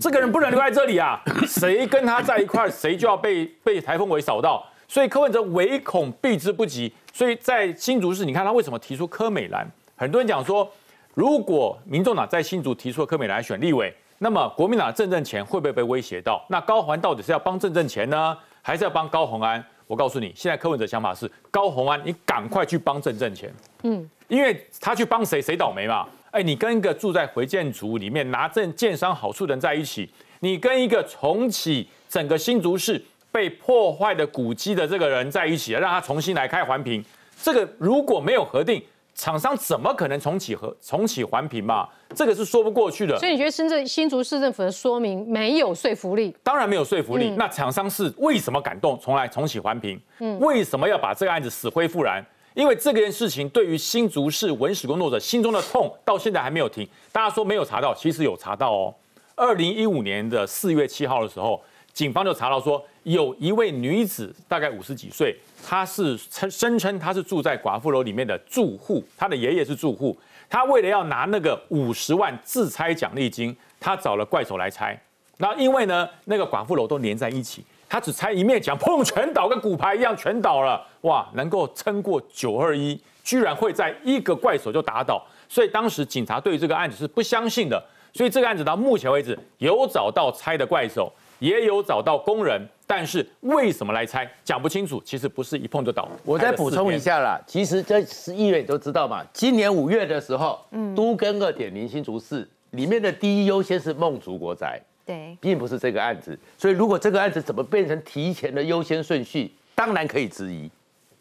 [0.00, 1.22] 这个人不能留在这里啊！
[1.46, 4.66] 谁跟他在一块， 谁就要被被台风尾扫到。
[4.86, 6.92] 所以柯文哲唯恐避之不及。
[7.12, 9.66] 所以在新竹市，你看他为什么提出柯美兰？
[9.96, 10.70] 很多人讲说，
[11.14, 16.44] 如果民众党在新竹提出柯美兰选立委，那么国民党的郑政钱会不会被威胁到？
[16.48, 19.62] 那高环到底是要帮政政钱呢，还是要帮高虹安？
[19.86, 23.52] 我告诉你，现在柯文哲想法是高虹安，你赶快去帮郑政钱。
[23.82, 26.08] 嗯，因为他去帮谁，谁倒霉嘛。
[26.30, 30.08] 哎，你跟一个住在回建族里面拿证建商好处的人在一起，
[30.40, 37.04] 你跟一个重启整个新竹市被破坏的古迹的这个人在一起，让他重新来开环评，
[37.42, 38.82] 这个如果没有核定，
[39.14, 41.88] 厂商怎么可能重启和重启环评嘛？
[42.14, 43.18] 这个是说不过去的。
[43.18, 46.34] 所以你觉得深圳新竹市政府的说明没有说服力？
[46.42, 47.30] 当然没有说服力。
[47.36, 50.00] 那厂商是为什么感动，重来重启环评？
[50.18, 52.24] 嗯，为什么要把这个案子死灰复燃？
[52.54, 56.86] 因为这件事情对于新竹市文史工作者心中的痛，到现在还没有停。
[57.10, 58.94] 大家说没有查到，其实有查到哦。
[59.34, 70.16] 二零一五年的四月七号的时候，警方就查到说，有一位女子，大概五十几岁，她是称声称她是住在寡妇楼里面的住户，她的爷爷是住户。
[70.48, 74.98] 她为了要拿那个五十万自拆奖励金，她找了怪手来拆。
[75.36, 77.64] 那因为呢，那个寡妇楼都连在一起。
[77.88, 80.82] 她只拆一面墙，砰，全倒，跟骨牌一样全倒了。
[81.02, 85.22] 哇，能够撑过九二一，居然会在一个怪手就打倒。
[85.46, 87.82] 所以当时警察对这个案子是不相信的。
[88.14, 91.10] 所以这个案子到目前为止有找到拆的怪手，
[91.42, 95.02] 也有找到工人，但是为什么来拆讲不清楚。
[95.04, 96.08] 其实不是一碰就倒。
[96.24, 104.80] 我再补充一下啦，其实这十一月你都知道嘛，今年五月的时候，嗯，都跟二点零新竹市里面的第一优先是梦竹国宅。
[105.04, 110.70] 对，并不是这个案子，所以如果这个案子怎么变成提前的优先顺序，当然可以质疑，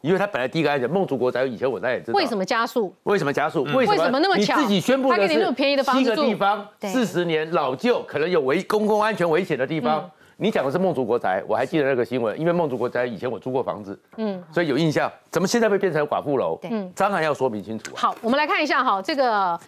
[0.02, 2.94] 因为他本来第一个案子孟竹国宅，以前我大家也知道，为什么加速？
[3.04, 3.64] 为什么加速？
[3.64, 4.58] 为什么那么巧？
[4.60, 5.34] 你自己宣布的是
[5.94, 10.10] 七个地方，四十年老旧，可能有危公共安全危险的地方。
[10.38, 15.12] 你讲的是孟竹国宅，我还记得那个新闻，因为孟竹国宅以前我租过房子，嗯，所以有印象。
[15.30, 16.58] 怎么现在会变成寡妇楼？
[16.64, 17.96] 嗯，当然要说明清楚。
[17.96, 19.60] 好，我们来看一下哈，这个。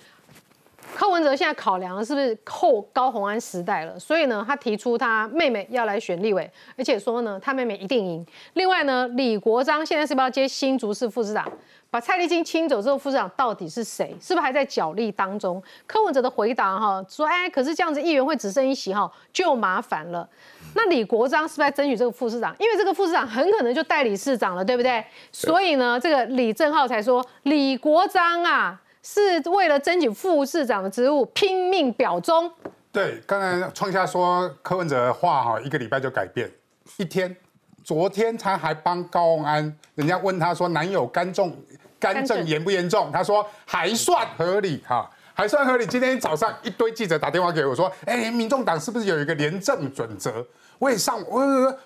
[0.95, 3.97] 柯文哲现在考量的是不是后高红安时代了？
[3.99, 8.25] 所以呢，他提出他妹妹要来选立委，而且说呢，他妹妹一定赢。
[8.53, 11.51] 另外呢，李国章现在是不是要接新竹市副市长？
[11.89, 14.15] 把蔡立金清走之后，副市长到底是谁？
[14.19, 15.61] 是不是还在角力当中？
[15.85, 20.27] 柯文哲的回答哈说：“哎，可是这样子议员会只剩一席哈，就麻烦了。
[20.73, 22.55] 那李国章是不是在争取这个副市长？
[22.59, 25.05] 因为这个副市长很可能就代理市长了，对不对？
[25.31, 32.51] 所以呢，这个李正浩才说李国章啊。”是为了争取副市长的职务拼命表忠。
[32.91, 36.49] 对，刚才创下说柯文哲的话哈，一个礼拜就改变
[36.97, 37.35] 一天。
[37.83, 41.53] 昨天他还帮高安，人家问他说男友肝重
[41.99, 45.85] 肝症严不严重，他说还算合理哈，还算合理。
[45.85, 50.45] 今天早上一堆记者打电话给我说，哎，民众党是不是有一个廉政准则？
[50.83, 51.41] 我也上，我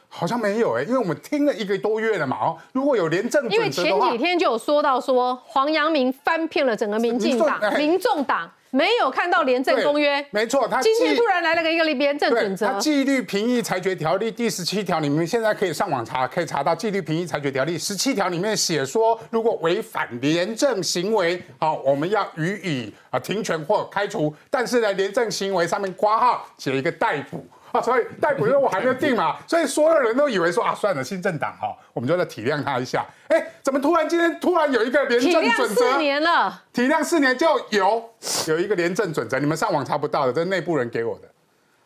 [0.10, 2.58] 好像没有哎，因为我们听了一个多月了嘛哦。
[2.74, 10.26] 如果有廉政因为前几天就有说到说黄阳明翻骗了整个民进党、民众党，没有看到廉政公约。
[10.32, 12.66] 没错，他今天突然来了个一个廉政准则。
[12.66, 24.34] 他纪律评议裁决条例第十七条你们，现在可以上网查，可以查到纪律评议裁决条例十七条里面写说，如果违反廉政行为，好，我们要予以啊停权或开除。
[24.50, 27.46] 但是呢，廉政行为上面挂号写一个逮捕。
[27.78, 33.06] 啊，所以逮捕因为我还没有定嘛，所以所有人都以为说啊，算了，新政党哈，我们就再体谅他一下。
[33.28, 35.76] 哎，怎么突然今天突然有一个廉政准则？
[35.76, 38.10] 四年了，体谅四年就有
[38.48, 41.28] 有一个廉政准则，你们上网查不到的，这是内部人给我的。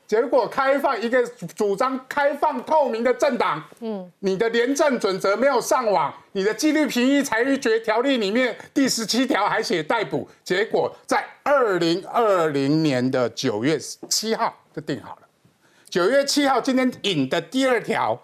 [0.07, 1.25] 结果开放一个
[1.55, 13.79] 主张开放透明的政党，嗯，你的廉政准则没有上网，你的纪律评议裁决条例里面第十七条还写逮捕，结果在二零二零年的九月
[14.09, 15.20] 七号就定好了。
[15.91, 18.17] 九月七号，今天引的第二条，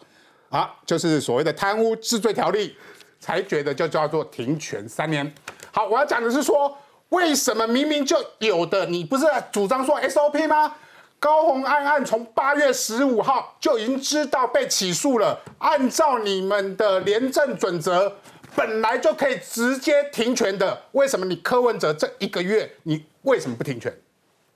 [0.48, 2.74] 啊，就是所谓的贪污治罪条例，
[3.20, 5.30] 才觉得就叫做停权三年。
[5.74, 6.78] 好，我要讲的是说，
[7.10, 10.74] 为什么明明就有的，你不是主张说 SOP 吗？
[11.20, 18.16] 高红安案从八月十五号就已经知道被起诉了，按照你们的廉政准则，
[18.56, 23.94] 本来就可以直接停权的，为什么你柯文哲这一个月，你为什么不停权？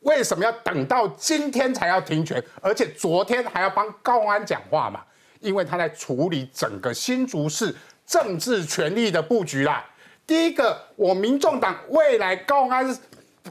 [0.02, 2.44] 为什么要等到今天才要停权？
[2.62, 5.02] 而且昨天还要帮高安讲话嘛？
[5.40, 7.76] 因为他在处理整个新竹市
[8.06, 9.86] 政治权力的布局啦。
[10.28, 12.88] 第一个，我民众党未来高安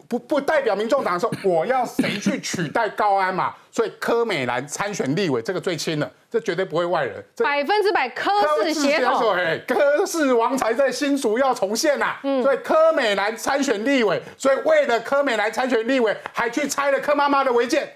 [0.08, 8.30] 不不代表民众党说我要谁去取代高安嘛， 所以柯美兰参选立委这个最轻了，这绝对不会外人，百分之百科
[8.62, 9.34] 氏协同。
[9.34, 17.88] 哎，柯氏王才在新竹要重现呐、所以柯美兰参选立委，所以为了柯美兰参选立委，还去拆了柯妈妈的违建。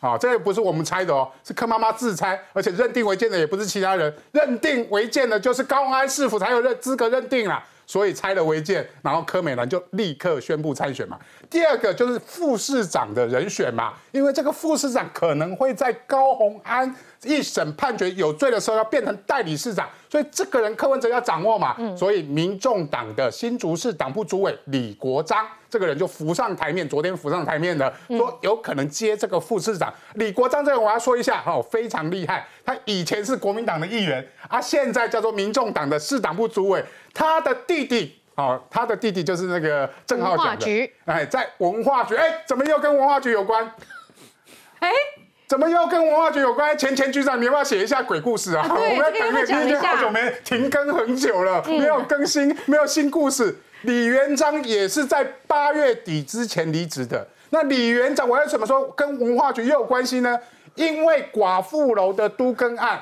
[0.00, 7.62] 好、这个不是我们猜的哦，是柯妈妈自拆，而且认定违建的也不是其他人，认定违建的就是高安市府才有认资格认定啦。
[7.86, 11.18] 所以拆了违建，然后柯美兰就立刻宣布参选嘛。
[11.50, 21.76] 第二个就是副市长的人选嘛，因为这个副市长可能会在高鸿安一审判决有罪的时候要变成代理市长，所以这个人柯文哲要掌握嘛。
[21.96, 29.92] 所以民众党的新竹市党部主委李国章这个人就浮上台面，昨天浮上台面的说有可能接这个副市长。
[30.14, 38.18] 李国章这个我要说一下，哦，非常厉害，他以前是国民党的议员啊，现在叫做民众党的市党部主委，他的弟弟。
[38.34, 43.70] 哦，他的弟弟就是那个郑浩讲的局，哎，在文化局，哎，怎么又跟文化局有关？
[44.78, 44.90] 哎，
[45.46, 46.76] 怎么又跟文化局有关？
[46.78, 48.66] 前前局长，你要不要写一下鬼故事啊？
[48.66, 53.54] 啊我们要等你，今讲一下天好久没停更很久了，嗯没有更新，没有新故事。
[53.82, 57.28] 李元璋也是在八月底之前离职的。
[57.50, 60.40] 那李元璋，我要怎么说跟文化局又有关系呢？
[60.74, 62.98] 因为寡妇楼的都更案，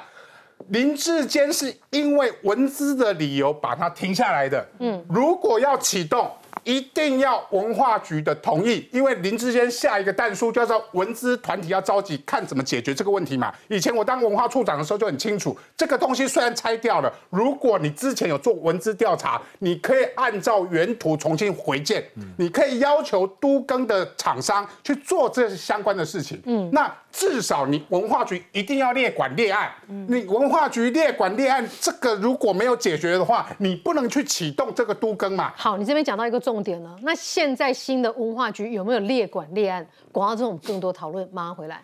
[0.71, 4.67] 林志坚是因为文资的理由把它停下来的。
[4.79, 6.31] 嗯，如果要启动，
[6.63, 13.53] 一定要文化局的同意，因为林志坚下一个弹书叫做文资团体要着急，看怎么解决这个问题嘛。
[13.69, 22.05] 以前我当文化处长的时候就很清楚，这个东西虽然拆掉了，如果你之前有做文资调查，你可以按照原图重新回建，
[22.37, 26.41] 你可以要求都更的厂商去做这相关的事情。
[26.45, 29.71] 嗯，那至少你文化局一定要列管列案，
[30.07, 35.53] 你文化局列管列案，这个如果没有解决的话，你不能去启动这个都更嘛。
[35.57, 36.97] 好，你这边讲到一个重点了。
[37.03, 39.87] 那现在新的文化局有没有列管列案？
[40.13, 41.83] 广告之后我们更多讨论，马上回来。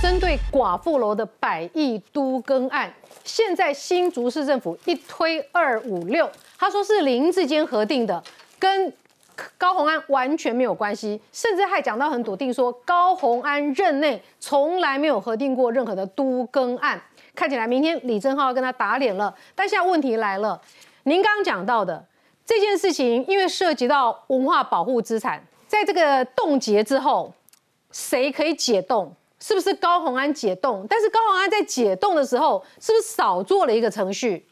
[0.00, 2.92] 针对寡妇楼的百亿都更案，
[3.24, 8.22] 现在新竹市政府一推二五六，他说是林志坚核定的，
[8.58, 8.92] 跟
[9.56, 17.00] 高虹安完全没有关系，甚至还讲到很笃定说，高虹安任内从来没有核定过任何的都更案。
[17.34, 20.60] 看起来明天李正浩要跟他打脸了，但现在问题来了，
[21.04, 22.04] 您刚刚讲到的
[22.44, 27.32] 这件事情，因为涉及到文化保护资产，在这个冻结之后，
[27.92, 29.14] 谁可以解冻？
[29.40, 30.84] 是不是高虹安解冻？
[30.90, 34.44] 但是高虹安在解冻的时候，是不是少做了一个程序？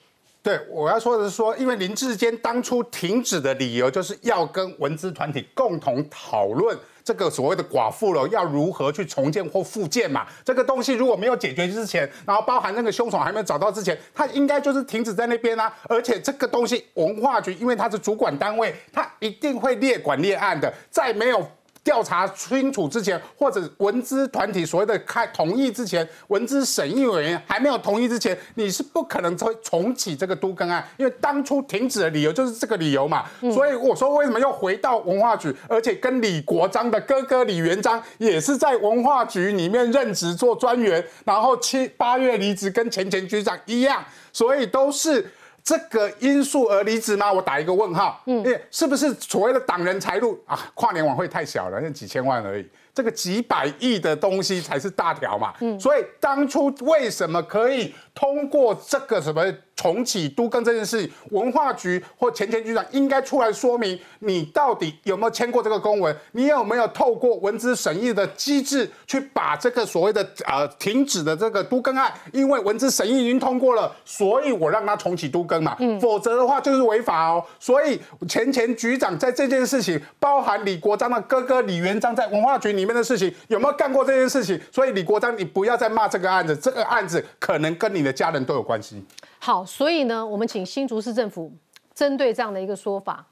[0.46, 10.24] 对，我要说的是说，因为林志坚当初停止的理由就是要跟文资团体共同讨论这个所谓的寡妇楼要如何去重建或复建嘛。
[10.44, 15.74] 这个东西如果没有解决之前，然后包含那个凶手还没有找到之前，他应该就是停止在那边啊。
[15.88, 21.44] 而且这个东西文化局因为它是主管单位，它一定会列管列案的，在没有。
[21.86, 33.24] 调查清楚之前，或者文资团体所谓的开同意之前，文资审议委员还没有同意之前，你是不可能重重启这个都更案，因为当初停止的理由就是这个理由嘛。
[33.54, 45.24] 所以我说为什么又回到文化局，而且跟李国章的哥哥李元璋也是在文化局里面任职做专员，然后七八月离职，跟前前局长一样，所以都是。
[45.66, 47.32] 这个因素而离职吗？
[47.32, 48.22] 我打一个问号。
[48.26, 50.56] 嗯，是不是所谓的党人财路啊？
[50.74, 52.64] 跨年晚会太小了，那几千万而已。
[52.94, 55.52] 这个几百亿的东西才是大条嘛。
[55.60, 59.44] 嗯，所以当初为什么可以通过这个什么
[59.76, 66.16] 重启都更这件事，文化局或前前局长应该出来说明，你到底有没有签过这个公文？
[66.32, 75.76] 你有没有透过文资审议的机制去把这个所谓的呃停止的这个都更案，因为文资审议已经通过了，所以我让他重启都更嘛。
[76.00, 77.44] 否则的话就是违法哦。
[77.60, 84.58] 所以前前局长在这件事情，包含李国章的哥哥李元璋在文化局里面的事情，有没有干过这件事情？
[84.72, 89.04] 所以李国章，你不要再骂这个案子，这个案子可能跟你的家人都有关系。
[89.38, 91.52] 好，所以呢，我们请新竹市政府
[91.94, 93.26] 针对这样的一个说法，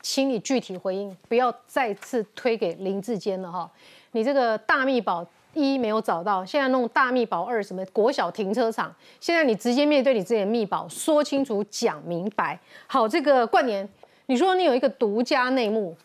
[0.00, 3.70] 请你具体回应，不要再次推给林志坚了哈。
[4.12, 12.58] 你这个大密宝一没有找到，现在弄大密宝二，什么国小停车场，现在你直接面对你自己的密宝，说清楚讲明白。
[12.86, 13.88] 好，这个冠年，
[14.26, 15.96] 你说你有一个独家内幕。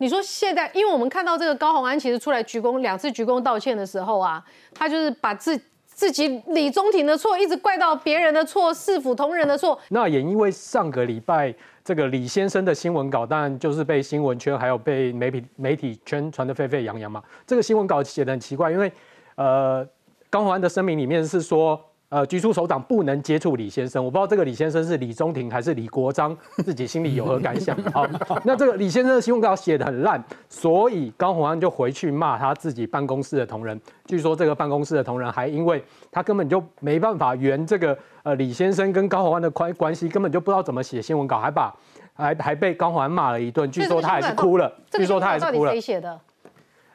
[0.00, 5.60] 你说现在，因为我们看到这个高虹安其实出来鞠躬两次鞠躬道歉的时候啊，他就是把自
[5.98, 9.76] 自己李宗廷的错一直怪到别人的错，市府同仁的错。
[9.88, 11.52] 那也因为上个礼拜
[11.84, 17.20] 这个李先生的新闻稿，当然就是被新闻圈还有被媒体媒体圈传得沸沸扬扬嘛。
[17.44, 18.92] 这个新闻稿写得很奇怪，因为
[19.34, 19.84] 呃
[20.30, 26.34] 高宏安的声明里面是说呃，局处首长不能接触李先生，我不知道这个李先生是李中庭还是李国章，
[26.64, 27.76] 自己心里有何感想？
[27.92, 28.06] 好，
[28.44, 33.78] 那这个李先生的新闻稿写的很烂，所以高鸿安就回去骂他自己办公室的同仁。
[34.06, 41.76] 据说这个办公室的同仁还因为他根本就没办法圆这个呃李先生跟高鸿安的关关系，根本就不知道怎么写新闻稿，还把
[42.14, 43.70] 还还被高鸿安骂了一顿。
[43.70, 45.72] 据说他还是哭了，据说他还是哭了。
[45.72, 46.18] 谁写的？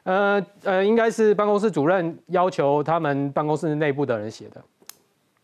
[0.05, 4.61] 呃呃，应该是办公室主任要求他们办公室内部的人写的。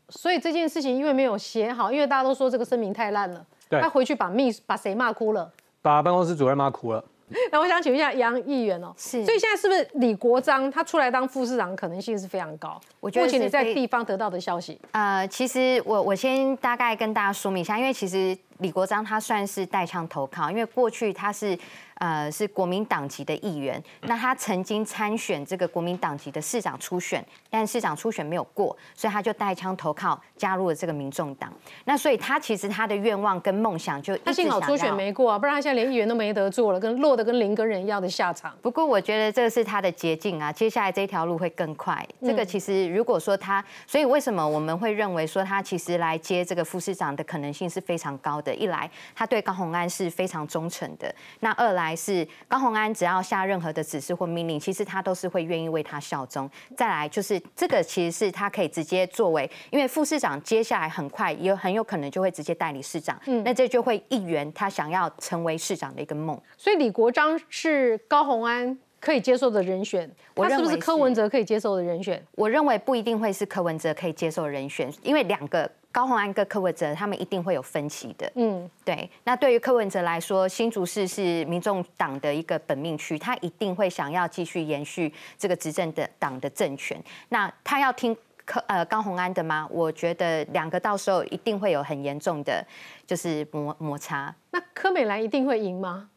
[0.10, 5.52] 所以这件事情因为没有写好，因为大家都说这个声明太烂了，他回去把秘把谁骂哭了？
[5.82, 7.04] 把办公室主任骂哭了。
[7.52, 12.82] 那我想请问一下杨议员哦，是，所以现在是不是李国章他出来当副市长可能性是非常高？
[13.00, 21.58] 我觉得目前你在地方得到的消息，呃，其实我我先大概跟大家说明一下，因为其实李国章他算是带枪投靠，因为过去他是。
[22.00, 31.52] 呃，是国民党籍的议员，那他曾经参选这个国民党籍的市长初选，但市长初选没有过，所以他就带枪投靠，加入了这个民众党。
[31.84, 38.56] 那所以他其实他的愿望跟梦想就他幸好初选没过啊，不然他现在连议员都没得做了，跟落得跟林根人一样的下场。
[38.62, 42.08] 不过我觉得这是他的捷径啊，接下来这条路会更快。
[42.22, 48.49] 这个其实如果说他，所以为什么我们会认为说他其实来接这个副市长的可能性是非常高的？
[48.56, 51.96] 一来他对高鸿安是非常忠诚的，那二来。
[52.00, 56.50] 是高鸿安只要下任何的指示或命令，其实他都是会愿意为他效忠。
[56.78, 66.42] 再来就是这个，其实是他可以直接作为，因为副市长接下来很快也很有可能就会直接代理市长，嗯，那这就会一圆他想要成为市长的一个梦。
[66.56, 72.26] 所以李国章是高鸿安可以接受的人选，他是不是柯文哲可以接受的人选？
[72.36, 75.70] 我认为不一定会是柯文哲可以接受的人选，因为两个。
[75.92, 79.10] 高鸿安跟柯文哲他们一定会有分歧的，嗯，对。
[79.24, 87.02] 那对于柯文哲来说，新竹市是民众党的一个本命区，他一定会想要继续延续这个执政的党的政权。
[87.30, 88.16] 那他要听
[88.46, 89.68] 柯呃高鸿安的吗？
[89.72, 92.64] 我觉得两个到时候一定会有很严重的，
[93.08, 94.34] 就是摩摩擦。
[94.52, 96.10] 那柯美兰一定会赢吗？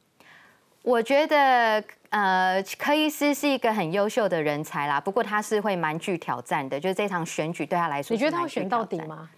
[0.82, 9.30] 我觉得呃柯医师是一个很优秀的人才啦，不过他是会蛮具挑战的，就是这场选举对他来说，你觉得他会选到底吗？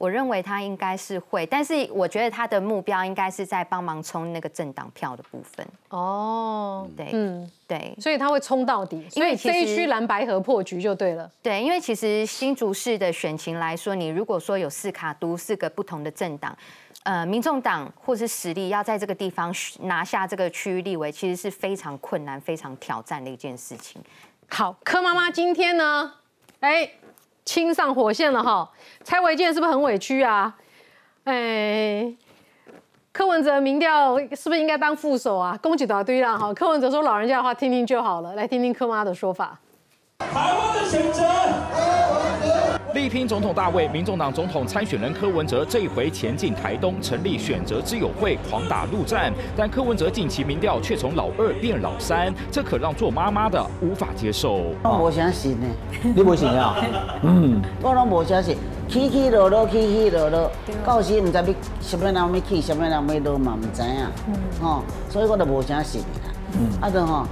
[0.00, 5.66] 我认为他应该是会，但是我觉得他的目标应该是在帮忙冲那个政党票的部分。
[5.90, 11.30] 哦，对，嗯，对，所以他会冲到底，所以这一区蓝白河破局就对了。
[11.42, 16.56] 对，因为其实新竹市的选情来说，你如果说有四卡都四个不同的政党，
[17.02, 24.00] 呃，民众党或是实力要在这个地方拿下这个区域立委，其实是非常困难、非常挑战的一件事情。
[24.48, 26.14] 好，柯妈妈今天呢，
[26.60, 26.90] 哎。
[27.44, 28.70] 亲上火线了哈，
[29.02, 30.54] 蔡伟健是不是很委屈啊？
[31.24, 32.14] 哎，
[33.12, 35.58] 柯文哲民调是不是应该当副手啊？
[35.62, 36.54] 恭喜大堆了哈。
[36.54, 39.58] 柯文哲说老人家的话听听就好了，来听听柯妈的说法。
[40.18, 41.89] 台湾的选择。
[42.92, 49.32] 力拼总统大位，民众党总统参选人柯文哲这一回前进台东，成立选择之友会，狂打陆战。
[49.56, 54.74] 但柯文哲近期民调却从老二变老三，这可让做妈妈的无法接受。
[54.82, 55.66] 我无相信呢，
[56.14, 56.76] 你无信啊？
[57.22, 58.56] 嗯，我拢无相信，
[58.88, 60.50] 起起落落，起起落落，
[60.84, 61.44] 到时唔知要
[61.80, 64.10] 什么人要起，什么人要落嘛，唔知啊。
[64.26, 66.06] 嗯，吼，所以我都无相信啦。
[66.54, 67.24] 嗯，啊，就吼。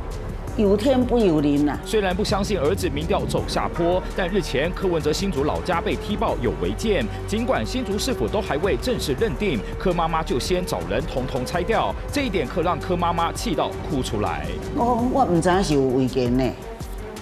[0.58, 1.78] 有天不由灵呐！
[1.86, 14.48] 虽然不相信儿子民调走下坡，但日前柯文哲新竹老家被踢爆有违建，尽管新竹市府都还未正式认定，柯妈妈就先找人统统拆掉，这一点可让柯妈妈气到哭出来。
[14.74, 16.44] 我我唔知是有违建呢，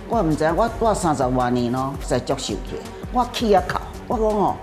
[0.09, 2.77] 我唔知我我三十多年咯在接受去，
[3.13, 3.79] 我气啊哭，
[4.09, 4.57] 我讲哦，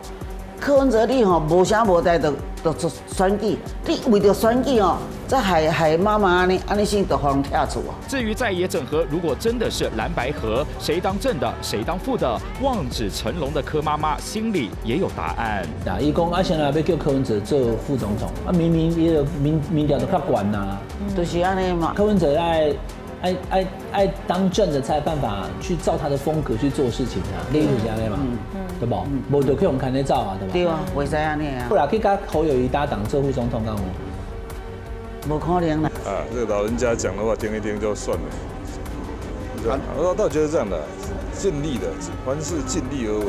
[0.64, 2.32] 柯文哲你吼无声无代的
[2.64, 2.74] 的
[3.06, 4.96] 选举，你为着选举哦。
[5.28, 7.92] 这还还妈妈呢，安尼先都好跳出啊。
[8.08, 15.68] 至于在野整合，如果真的是蓝白合，谁当正的，谁当副的，望子成龙的柯妈妈心里也有答案。
[15.84, 20.78] 那伊讲啊，现在要叫柯文哲做副总统，啊，明明也有民民调都较管呐，
[21.14, 21.92] 就是安尼嘛。
[21.94, 22.72] 柯文哲爱
[23.24, 28.20] 爱爱爱当政的才有办法去照他的风格去做事情啊，例如这样嘛，
[28.80, 28.96] 对不？
[29.32, 30.54] 无就去用看得照啊，对吧？
[30.54, 31.66] 对啊，为啥安尼啊？
[31.70, 33.82] 不然可以跟侯友谊搭档做副总统干么？
[35.26, 36.20] 不可能啦啊！
[36.34, 38.24] 这个老人家讲的话听一听就算了。
[39.96, 40.78] 我倒觉得这样的，
[41.32, 41.88] 尽力的，
[42.26, 43.26] 凡事尽力而为。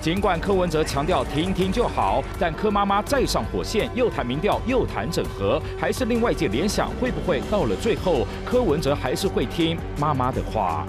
[0.00, 10.86] 尽管柯文哲强调听听就好，但柯妈妈再上火线，又谈民调，又谈整合，还是令外界联想，会不会到了最后，柯文哲还是会听妈妈的话？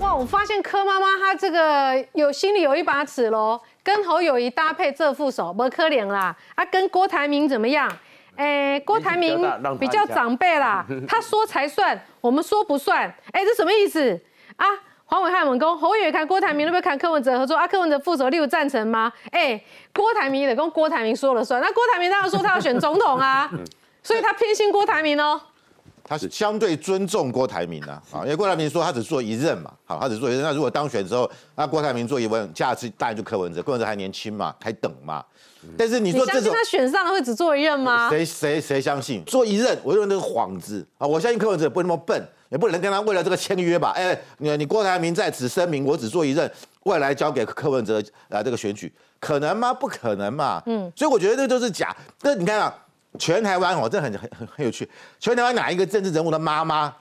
[0.00, 0.14] 哇！
[0.14, 3.60] 我发现柯妈妈她这个有心里有一把尺喽。
[3.84, 6.36] 跟侯友谊搭配这副手，不可怜啦。
[6.56, 7.88] 啊，跟郭台铭怎么样？
[8.34, 9.40] 哎，郭台铭
[9.78, 13.02] 比较长辈啦， 他说才算，我们说不算。
[13.30, 14.20] 哎，这什么意思
[14.56, 14.66] 啊？
[15.08, 17.56] 黄伟汉问讲，侯友宜看郭台铭，要不要看柯文哲合作？
[17.56, 19.12] 啊，柯文哲副手，你有赞成吗？
[19.30, 19.60] 哎，
[19.94, 21.60] 郭台铭也得跟郭台铭说了算。
[21.60, 23.48] 那郭台铭当然说他要选总统啊，
[24.02, 25.40] 所以他偏心郭台铭哦。
[26.08, 30.42] 他是相对尊重郭台铭啊，啊，因为郭台铭说他只做一任嘛，好，他只做一任。
[30.42, 35.24] 那如果当选之后，那郭台铭做一任，下次当然就柯文哲，柯文哲还年轻嘛，还等嘛。
[35.76, 38.08] 但是你说这种，相信他选上了会只做一任吗？
[38.08, 39.76] 谁谁谁相信做一任？
[39.84, 41.06] 我认为那是幌子啊！
[41.06, 43.92] 我相信柯文哲不会那么笨，也不能跟他为了这个签约吧？
[43.96, 46.50] 哎，你你郭台铭在此声明，我只做一任，
[46.84, 49.72] 未来交给柯文哲啊这个选举，可能吗？
[49.72, 50.62] 不可能嘛。
[50.66, 51.96] 嗯，所以我觉得这都是假。
[52.22, 52.74] 那你看啊。
[53.18, 54.86] 全台湾哦，这很很很很有趣。
[55.18, 56.94] 全台湾哪一个政治人物的妈妈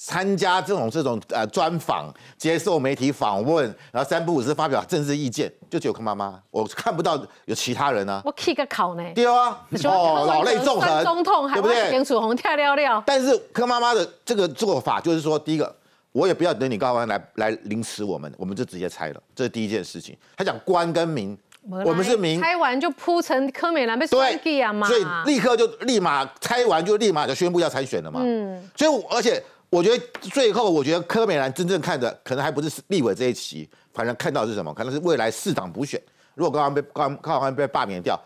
[0.00, 8.22] 参加这种这种呃专访，接受媒体访问，然后三不五时发表政治意见，就只有柯妈妈，我看不到有其他人啊。
[8.24, 9.02] 我 k 个考呢？
[9.12, 11.90] 对啊， 哦，老泪纵横，中痛，对不对？
[11.90, 13.02] 严楚红跳撩撩。
[13.04, 15.74] 但是柯妈妈的这个做法就是说，第一个，
[16.12, 20.16] 我也不要等你高官来来凌迟我们，我们就直接拆了，这是第一件事情。
[20.36, 21.36] 他讲官跟民。
[21.70, 28.20] 我们是民拆完就铺成柯美兰被甩给啊嘛，所以立刻就立马拆完就立马就宣布要参选了嘛。
[28.24, 34.72] 嗯，所以而且我觉得最后我觉得柯美兰真正看的可能还不是立委这一期，反正看到是什么？
[34.74, 36.00] 可能是未来市长补选，
[36.34, 38.18] 如果刚刚被刚刚刚被罢免掉，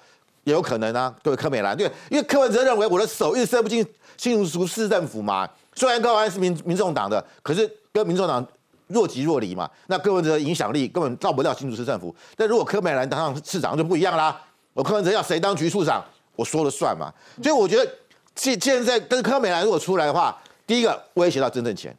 [0.45, 1.15] 也有可能啊。
[1.23, 3.87] 对柯美兰，对，因为柯文哲认为我的手一直伸不进
[4.17, 5.49] 新竹市政府嘛。
[5.75, 8.47] 虽然高安是民民众党的，可是跟民众党。
[8.89, 12.15] 若即若离嘛，那柯文哲的影响力根本到不了新竹市政府。
[12.37, 14.39] 但如果柯美兰当上市长就不一样啦，
[14.75, 16.05] 我柯文哲要谁当局处长，
[16.37, 17.11] 我说了算嘛。
[17.43, 17.91] 所以我觉得
[18.37, 20.37] 现现在跟柯美兰如果出来的话，
[20.73, 21.95] 第一个威胁到真正钱，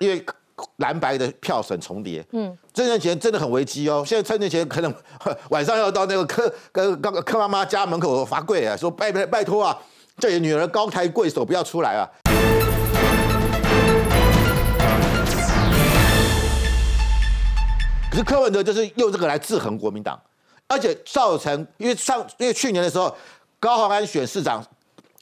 [0.00, 0.22] 因为
[0.76, 4.04] 蓝白的票省重叠，嗯，真正钱真的很危机哦。
[4.06, 4.94] 现在真正钱可能
[5.48, 9.78] 晚上要到那个柯跟柯柯妈妈家门口罚跪啊，说拜拜拜托啊，
[10.18, 12.04] 叫你女儿高抬贵手不要出来啊。
[18.10, 20.20] 可是柯文哲就是用这个来制衡国民党，
[20.66, 23.16] 而且造成因为上因为去年的时候
[23.58, 24.62] 高鸿安选市长，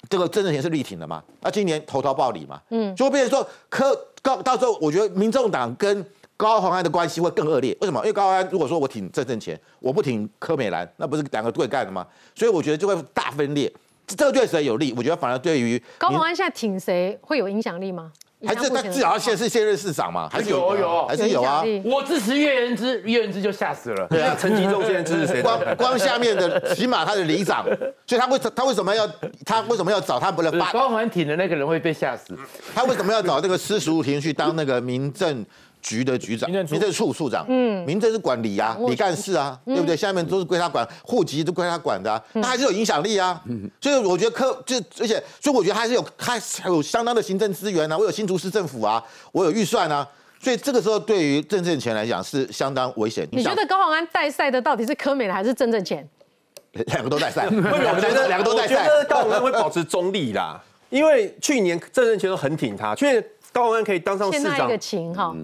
[0.08, 6.04] 这个郑正贤是力挺的嘛，那今年投桃报李嘛，嗯，就会变成说柯高到时候我觉得民众党跟
[6.36, 7.98] 高鸿安的关系会更恶劣，为什么？
[8.00, 12.06] 因为高鸿安如果说我挺郑正钱，我不挺柯美兰，那不是两个对干的吗？
[12.34, 13.72] 所以我觉得就会大分裂，
[14.06, 14.92] 这个对谁有利？
[14.96, 18.12] 我觉得反而对于高鸿安现在挺谁会有影响力吗？
[18.46, 20.28] 还是他至少现是现任市长嘛？
[20.30, 21.62] 还是有有还是有啊？
[21.84, 24.06] 我支持岳元之，岳元之就吓死了。
[24.08, 25.40] 对啊，陈吉仲现在支持谁？
[25.42, 27.64] 光光下面的，起码他的里长，
[28.06, 29.08] 所以他为他为什么要
[29.44, 32.36] 他为什么要找他不能把光环挺的那个人会被吓死？
[32.74, 35.44] 他为什么要找这个施淑婷去当那个民政？
[35.86, 39.96] 局的局长，民政处处长，嗯，民政是管理啊，李干事啊，对不对？
[39.96, 43.40] 下面都是归他管，户籍都归他管的，他还是有影响力啊。
[43.80, 50.04] 所以我觉得科就而且，所以我觉得还是有他有相当的行政资源啊，我有新竹市政府啊，我有预算啊，
[50.40, 53.24] 所以这个时候对于郑正钱来讲是相当危险。
[53.30, 56.04] 你觉得高鸿安带赛的到底是柯美的还是郑正钱？
[56.88, 58.88] 两个都带赛，我觉得两个都带赛。
[59.08, 60.60] 高鸿安会保持中立啦，
[60.90, 63.24] 因为去年郑正钱都很挺他，去年。
[63.52, 64.68] 高鸿安可以当上市长，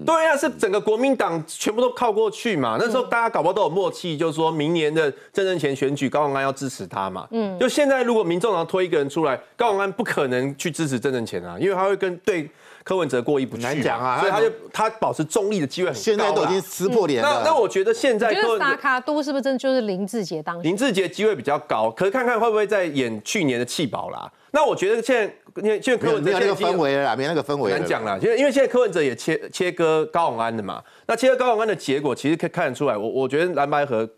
[0.05, 2.77] 对啊，是整个国民党全部都靠过去嘛。
[2.79, 7.27] 那时候大家搞不好都有默契，就是说明年的政政前选举，高鸿安要支持他嘛。
[7.31, 12.47] 嗯，就现在如果民众党推一个人出来，高鸿安不可能去支持政政前啊，因为他会跟对
[12.83, 13.63] 柯文哲过意不去。
[13.63, 16.01] 难讲啊，所以他就他保持中立的机会很高。
[16.01, 17.41] 现在都已经撕破脸了。
[17.43, 20.61] 那那我觉得现在，觉得沙卡都是不是真的就是林志杰当？
[20.61, 24.31] 林志杰机会比较高，可是看看会不会再演去年的弃保啦。
[24.51, 25.33] 那我觉得现在。
[25.57, 27.71] 因为现在柯文哲没有那个氛围了，没那个氛围。
[27.71, 34.09] 难讲了，因为因为现在柯文哲也切切割高永安的嘛，那切割高永安的结果，其实可以看得出来，我我觉得蓝白河。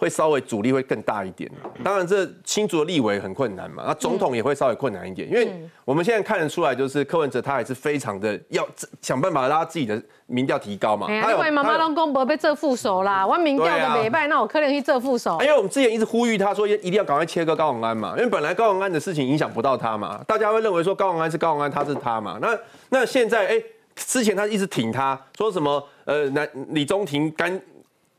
[0.00, 1.50] 会稍微阻力会更大一点，
[1.82, 5.50] 当然这新竹的立委很困难嘛，那总统也会稍微困难一点，因为
[5.84, 8.64] 我们现在看得出来，就是柯文哲他还是非常的要
[9.02, 11.12] 想办法拉自己的民调提高嘛。
[11.12, 15.36] 因为妈妈拢公伯被这副手啦，我民调的美败，那我可能去这副手。
[15.40, 22.38] 因为我们之前一直呼吁他说，一定要赶快切割高永安嘛，因为本来高永安的事情影响不到他嘛，大家会认为说高永安是高永安，他是他嘛。
[22.40, 22.56] 那
[22.90, 23.60] 那现在哎，
[23.96, 27.60] 之前他一直挺他，说什么呃，那李宗廷干。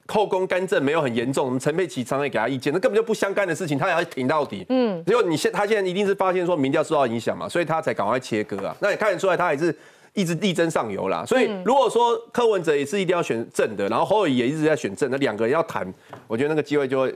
[0.10, 4.66] 后宫干政没有很严重，我们陈佩琪常常也给他意见，那根本就不相干的事情，他也要挺到底。
[4.70, 8.76] 嗯，结果你现他现在一定是发现说民调受到影响嘛，所以他才赶快切割啊。
[8.82, 9.74] 那也看得出来，他还是
[10.14, 11.24] 一直力争上游啦。
[11.26, 15.88] 所以如果说柯文哲也是一定要选正的，然后侯友宜也一直在选正，那两个人要谈，
[16.28, 17.16] 我觉得那个机会就会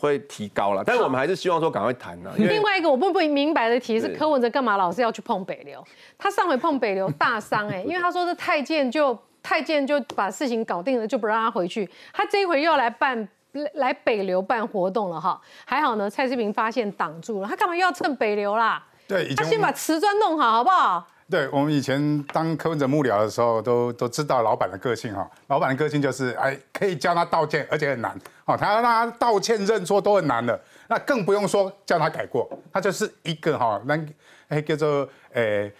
[0.00, 0.82] 会提高了。
[0.84, 2.32] 但是我们还是希望说赶快谈呢。
[2.36, 5.82] 另外一个我不不明白的题是，柯文哲干嘛老是要去碰北流？
[6.18, 9.16] 他上回碰北流大伤哎， 因为他说是太监就。
[9.44, 11.88] 太监就把事情搞定了，就不让他回去。
[12.12, 13.28] 他这一回又要来办
[13.74, 17.48] 来北流办活动了哈，还好呢，蔡志平发现挡住了。
[17.48, 18.84] 他干嘛又要蹭北流啦？
[19.06, 21.06] 对，他先把瓷砖弄好，好不好？
[21.30, 25.30] 对我们以前当柯文哲幕僚的时候，都都知道老板的个性哈。
[25.46, 28.14] 老板的个性就是，哎，可以叫他道歉，而且很难。
[28.44, 32.46] 哦，他要让他道歉认错都很难的，那更不用说叫他改过。
[32.72, 33.98] 他就是一个哈，那
[34.48, 35.70] 哎叫做呃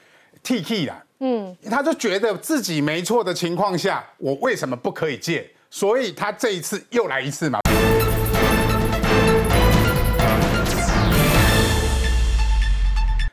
[0.45, 5.51] T K 啦，嗯，他就觉得自己没错的情况下，我为什么不可以借？
[5.71, 7.61] 所以他这一次又来一次嘛。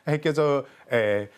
[0.04, 1.28] 哎，叫做呃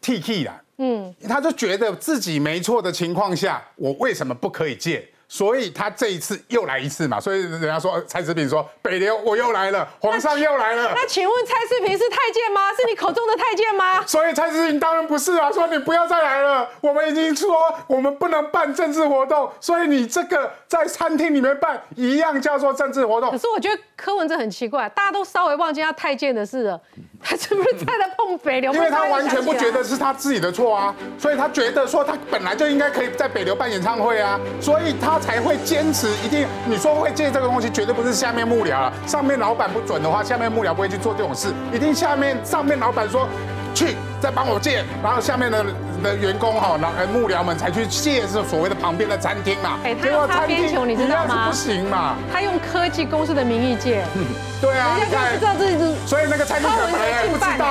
[0.00, 5.08] T K 啦，嗯，他就觉得自己没错的情况下，我为什么不可以借？
[5.28, 10.92] 所以他这一次又来一次嘛，所以人家说蔡志平说北流我又来了，皇上又来了。
[10.94, 12.72] 那请问蔡志平是太监吗？
[12.74, 14.02] 是你口中的太监吗？
[14.06, 17.56] 所以蔡志平当然不是啊，说你不要再来了，我们已经说
[17.86, 23.30] 我们不能办政治活动，所以你这个在餐厅里面办一样叫做政治活动。
[23.30, 26.80] 可是我觉得柯文哲很奇怪，大家都稍微忘记他太监的事了，
[27.24, 28.72] 他是不是在那碰北流？
[28.74, 36.46] 因为他完全不觉得是他自己的错啊，所以他觉得说他本来就应该可以在北流办演唱会啊，所以他才会坚持一定。
[36.66, 43.26] 你说会借这个东西，绝对不是下面幕僚了，上面老板不准的话，下面幕僚不会去做这种事，一定下面上面老板说
[43.74, 45.64] 去再帮我借，然后下面的
[46.02, 49.78] 的员工哈，然后幕僚们才去借是所谓的旁边的餐厅嘛。
[49.84, 51.48] 哎，他用擦边球，你知道吗？
[51.48, 54.04] 不行嘛，他用科技公司的名义借。
[54.62, 57.66] 对啊，人家就不知道这是，所以那个餐厅本来也不知道。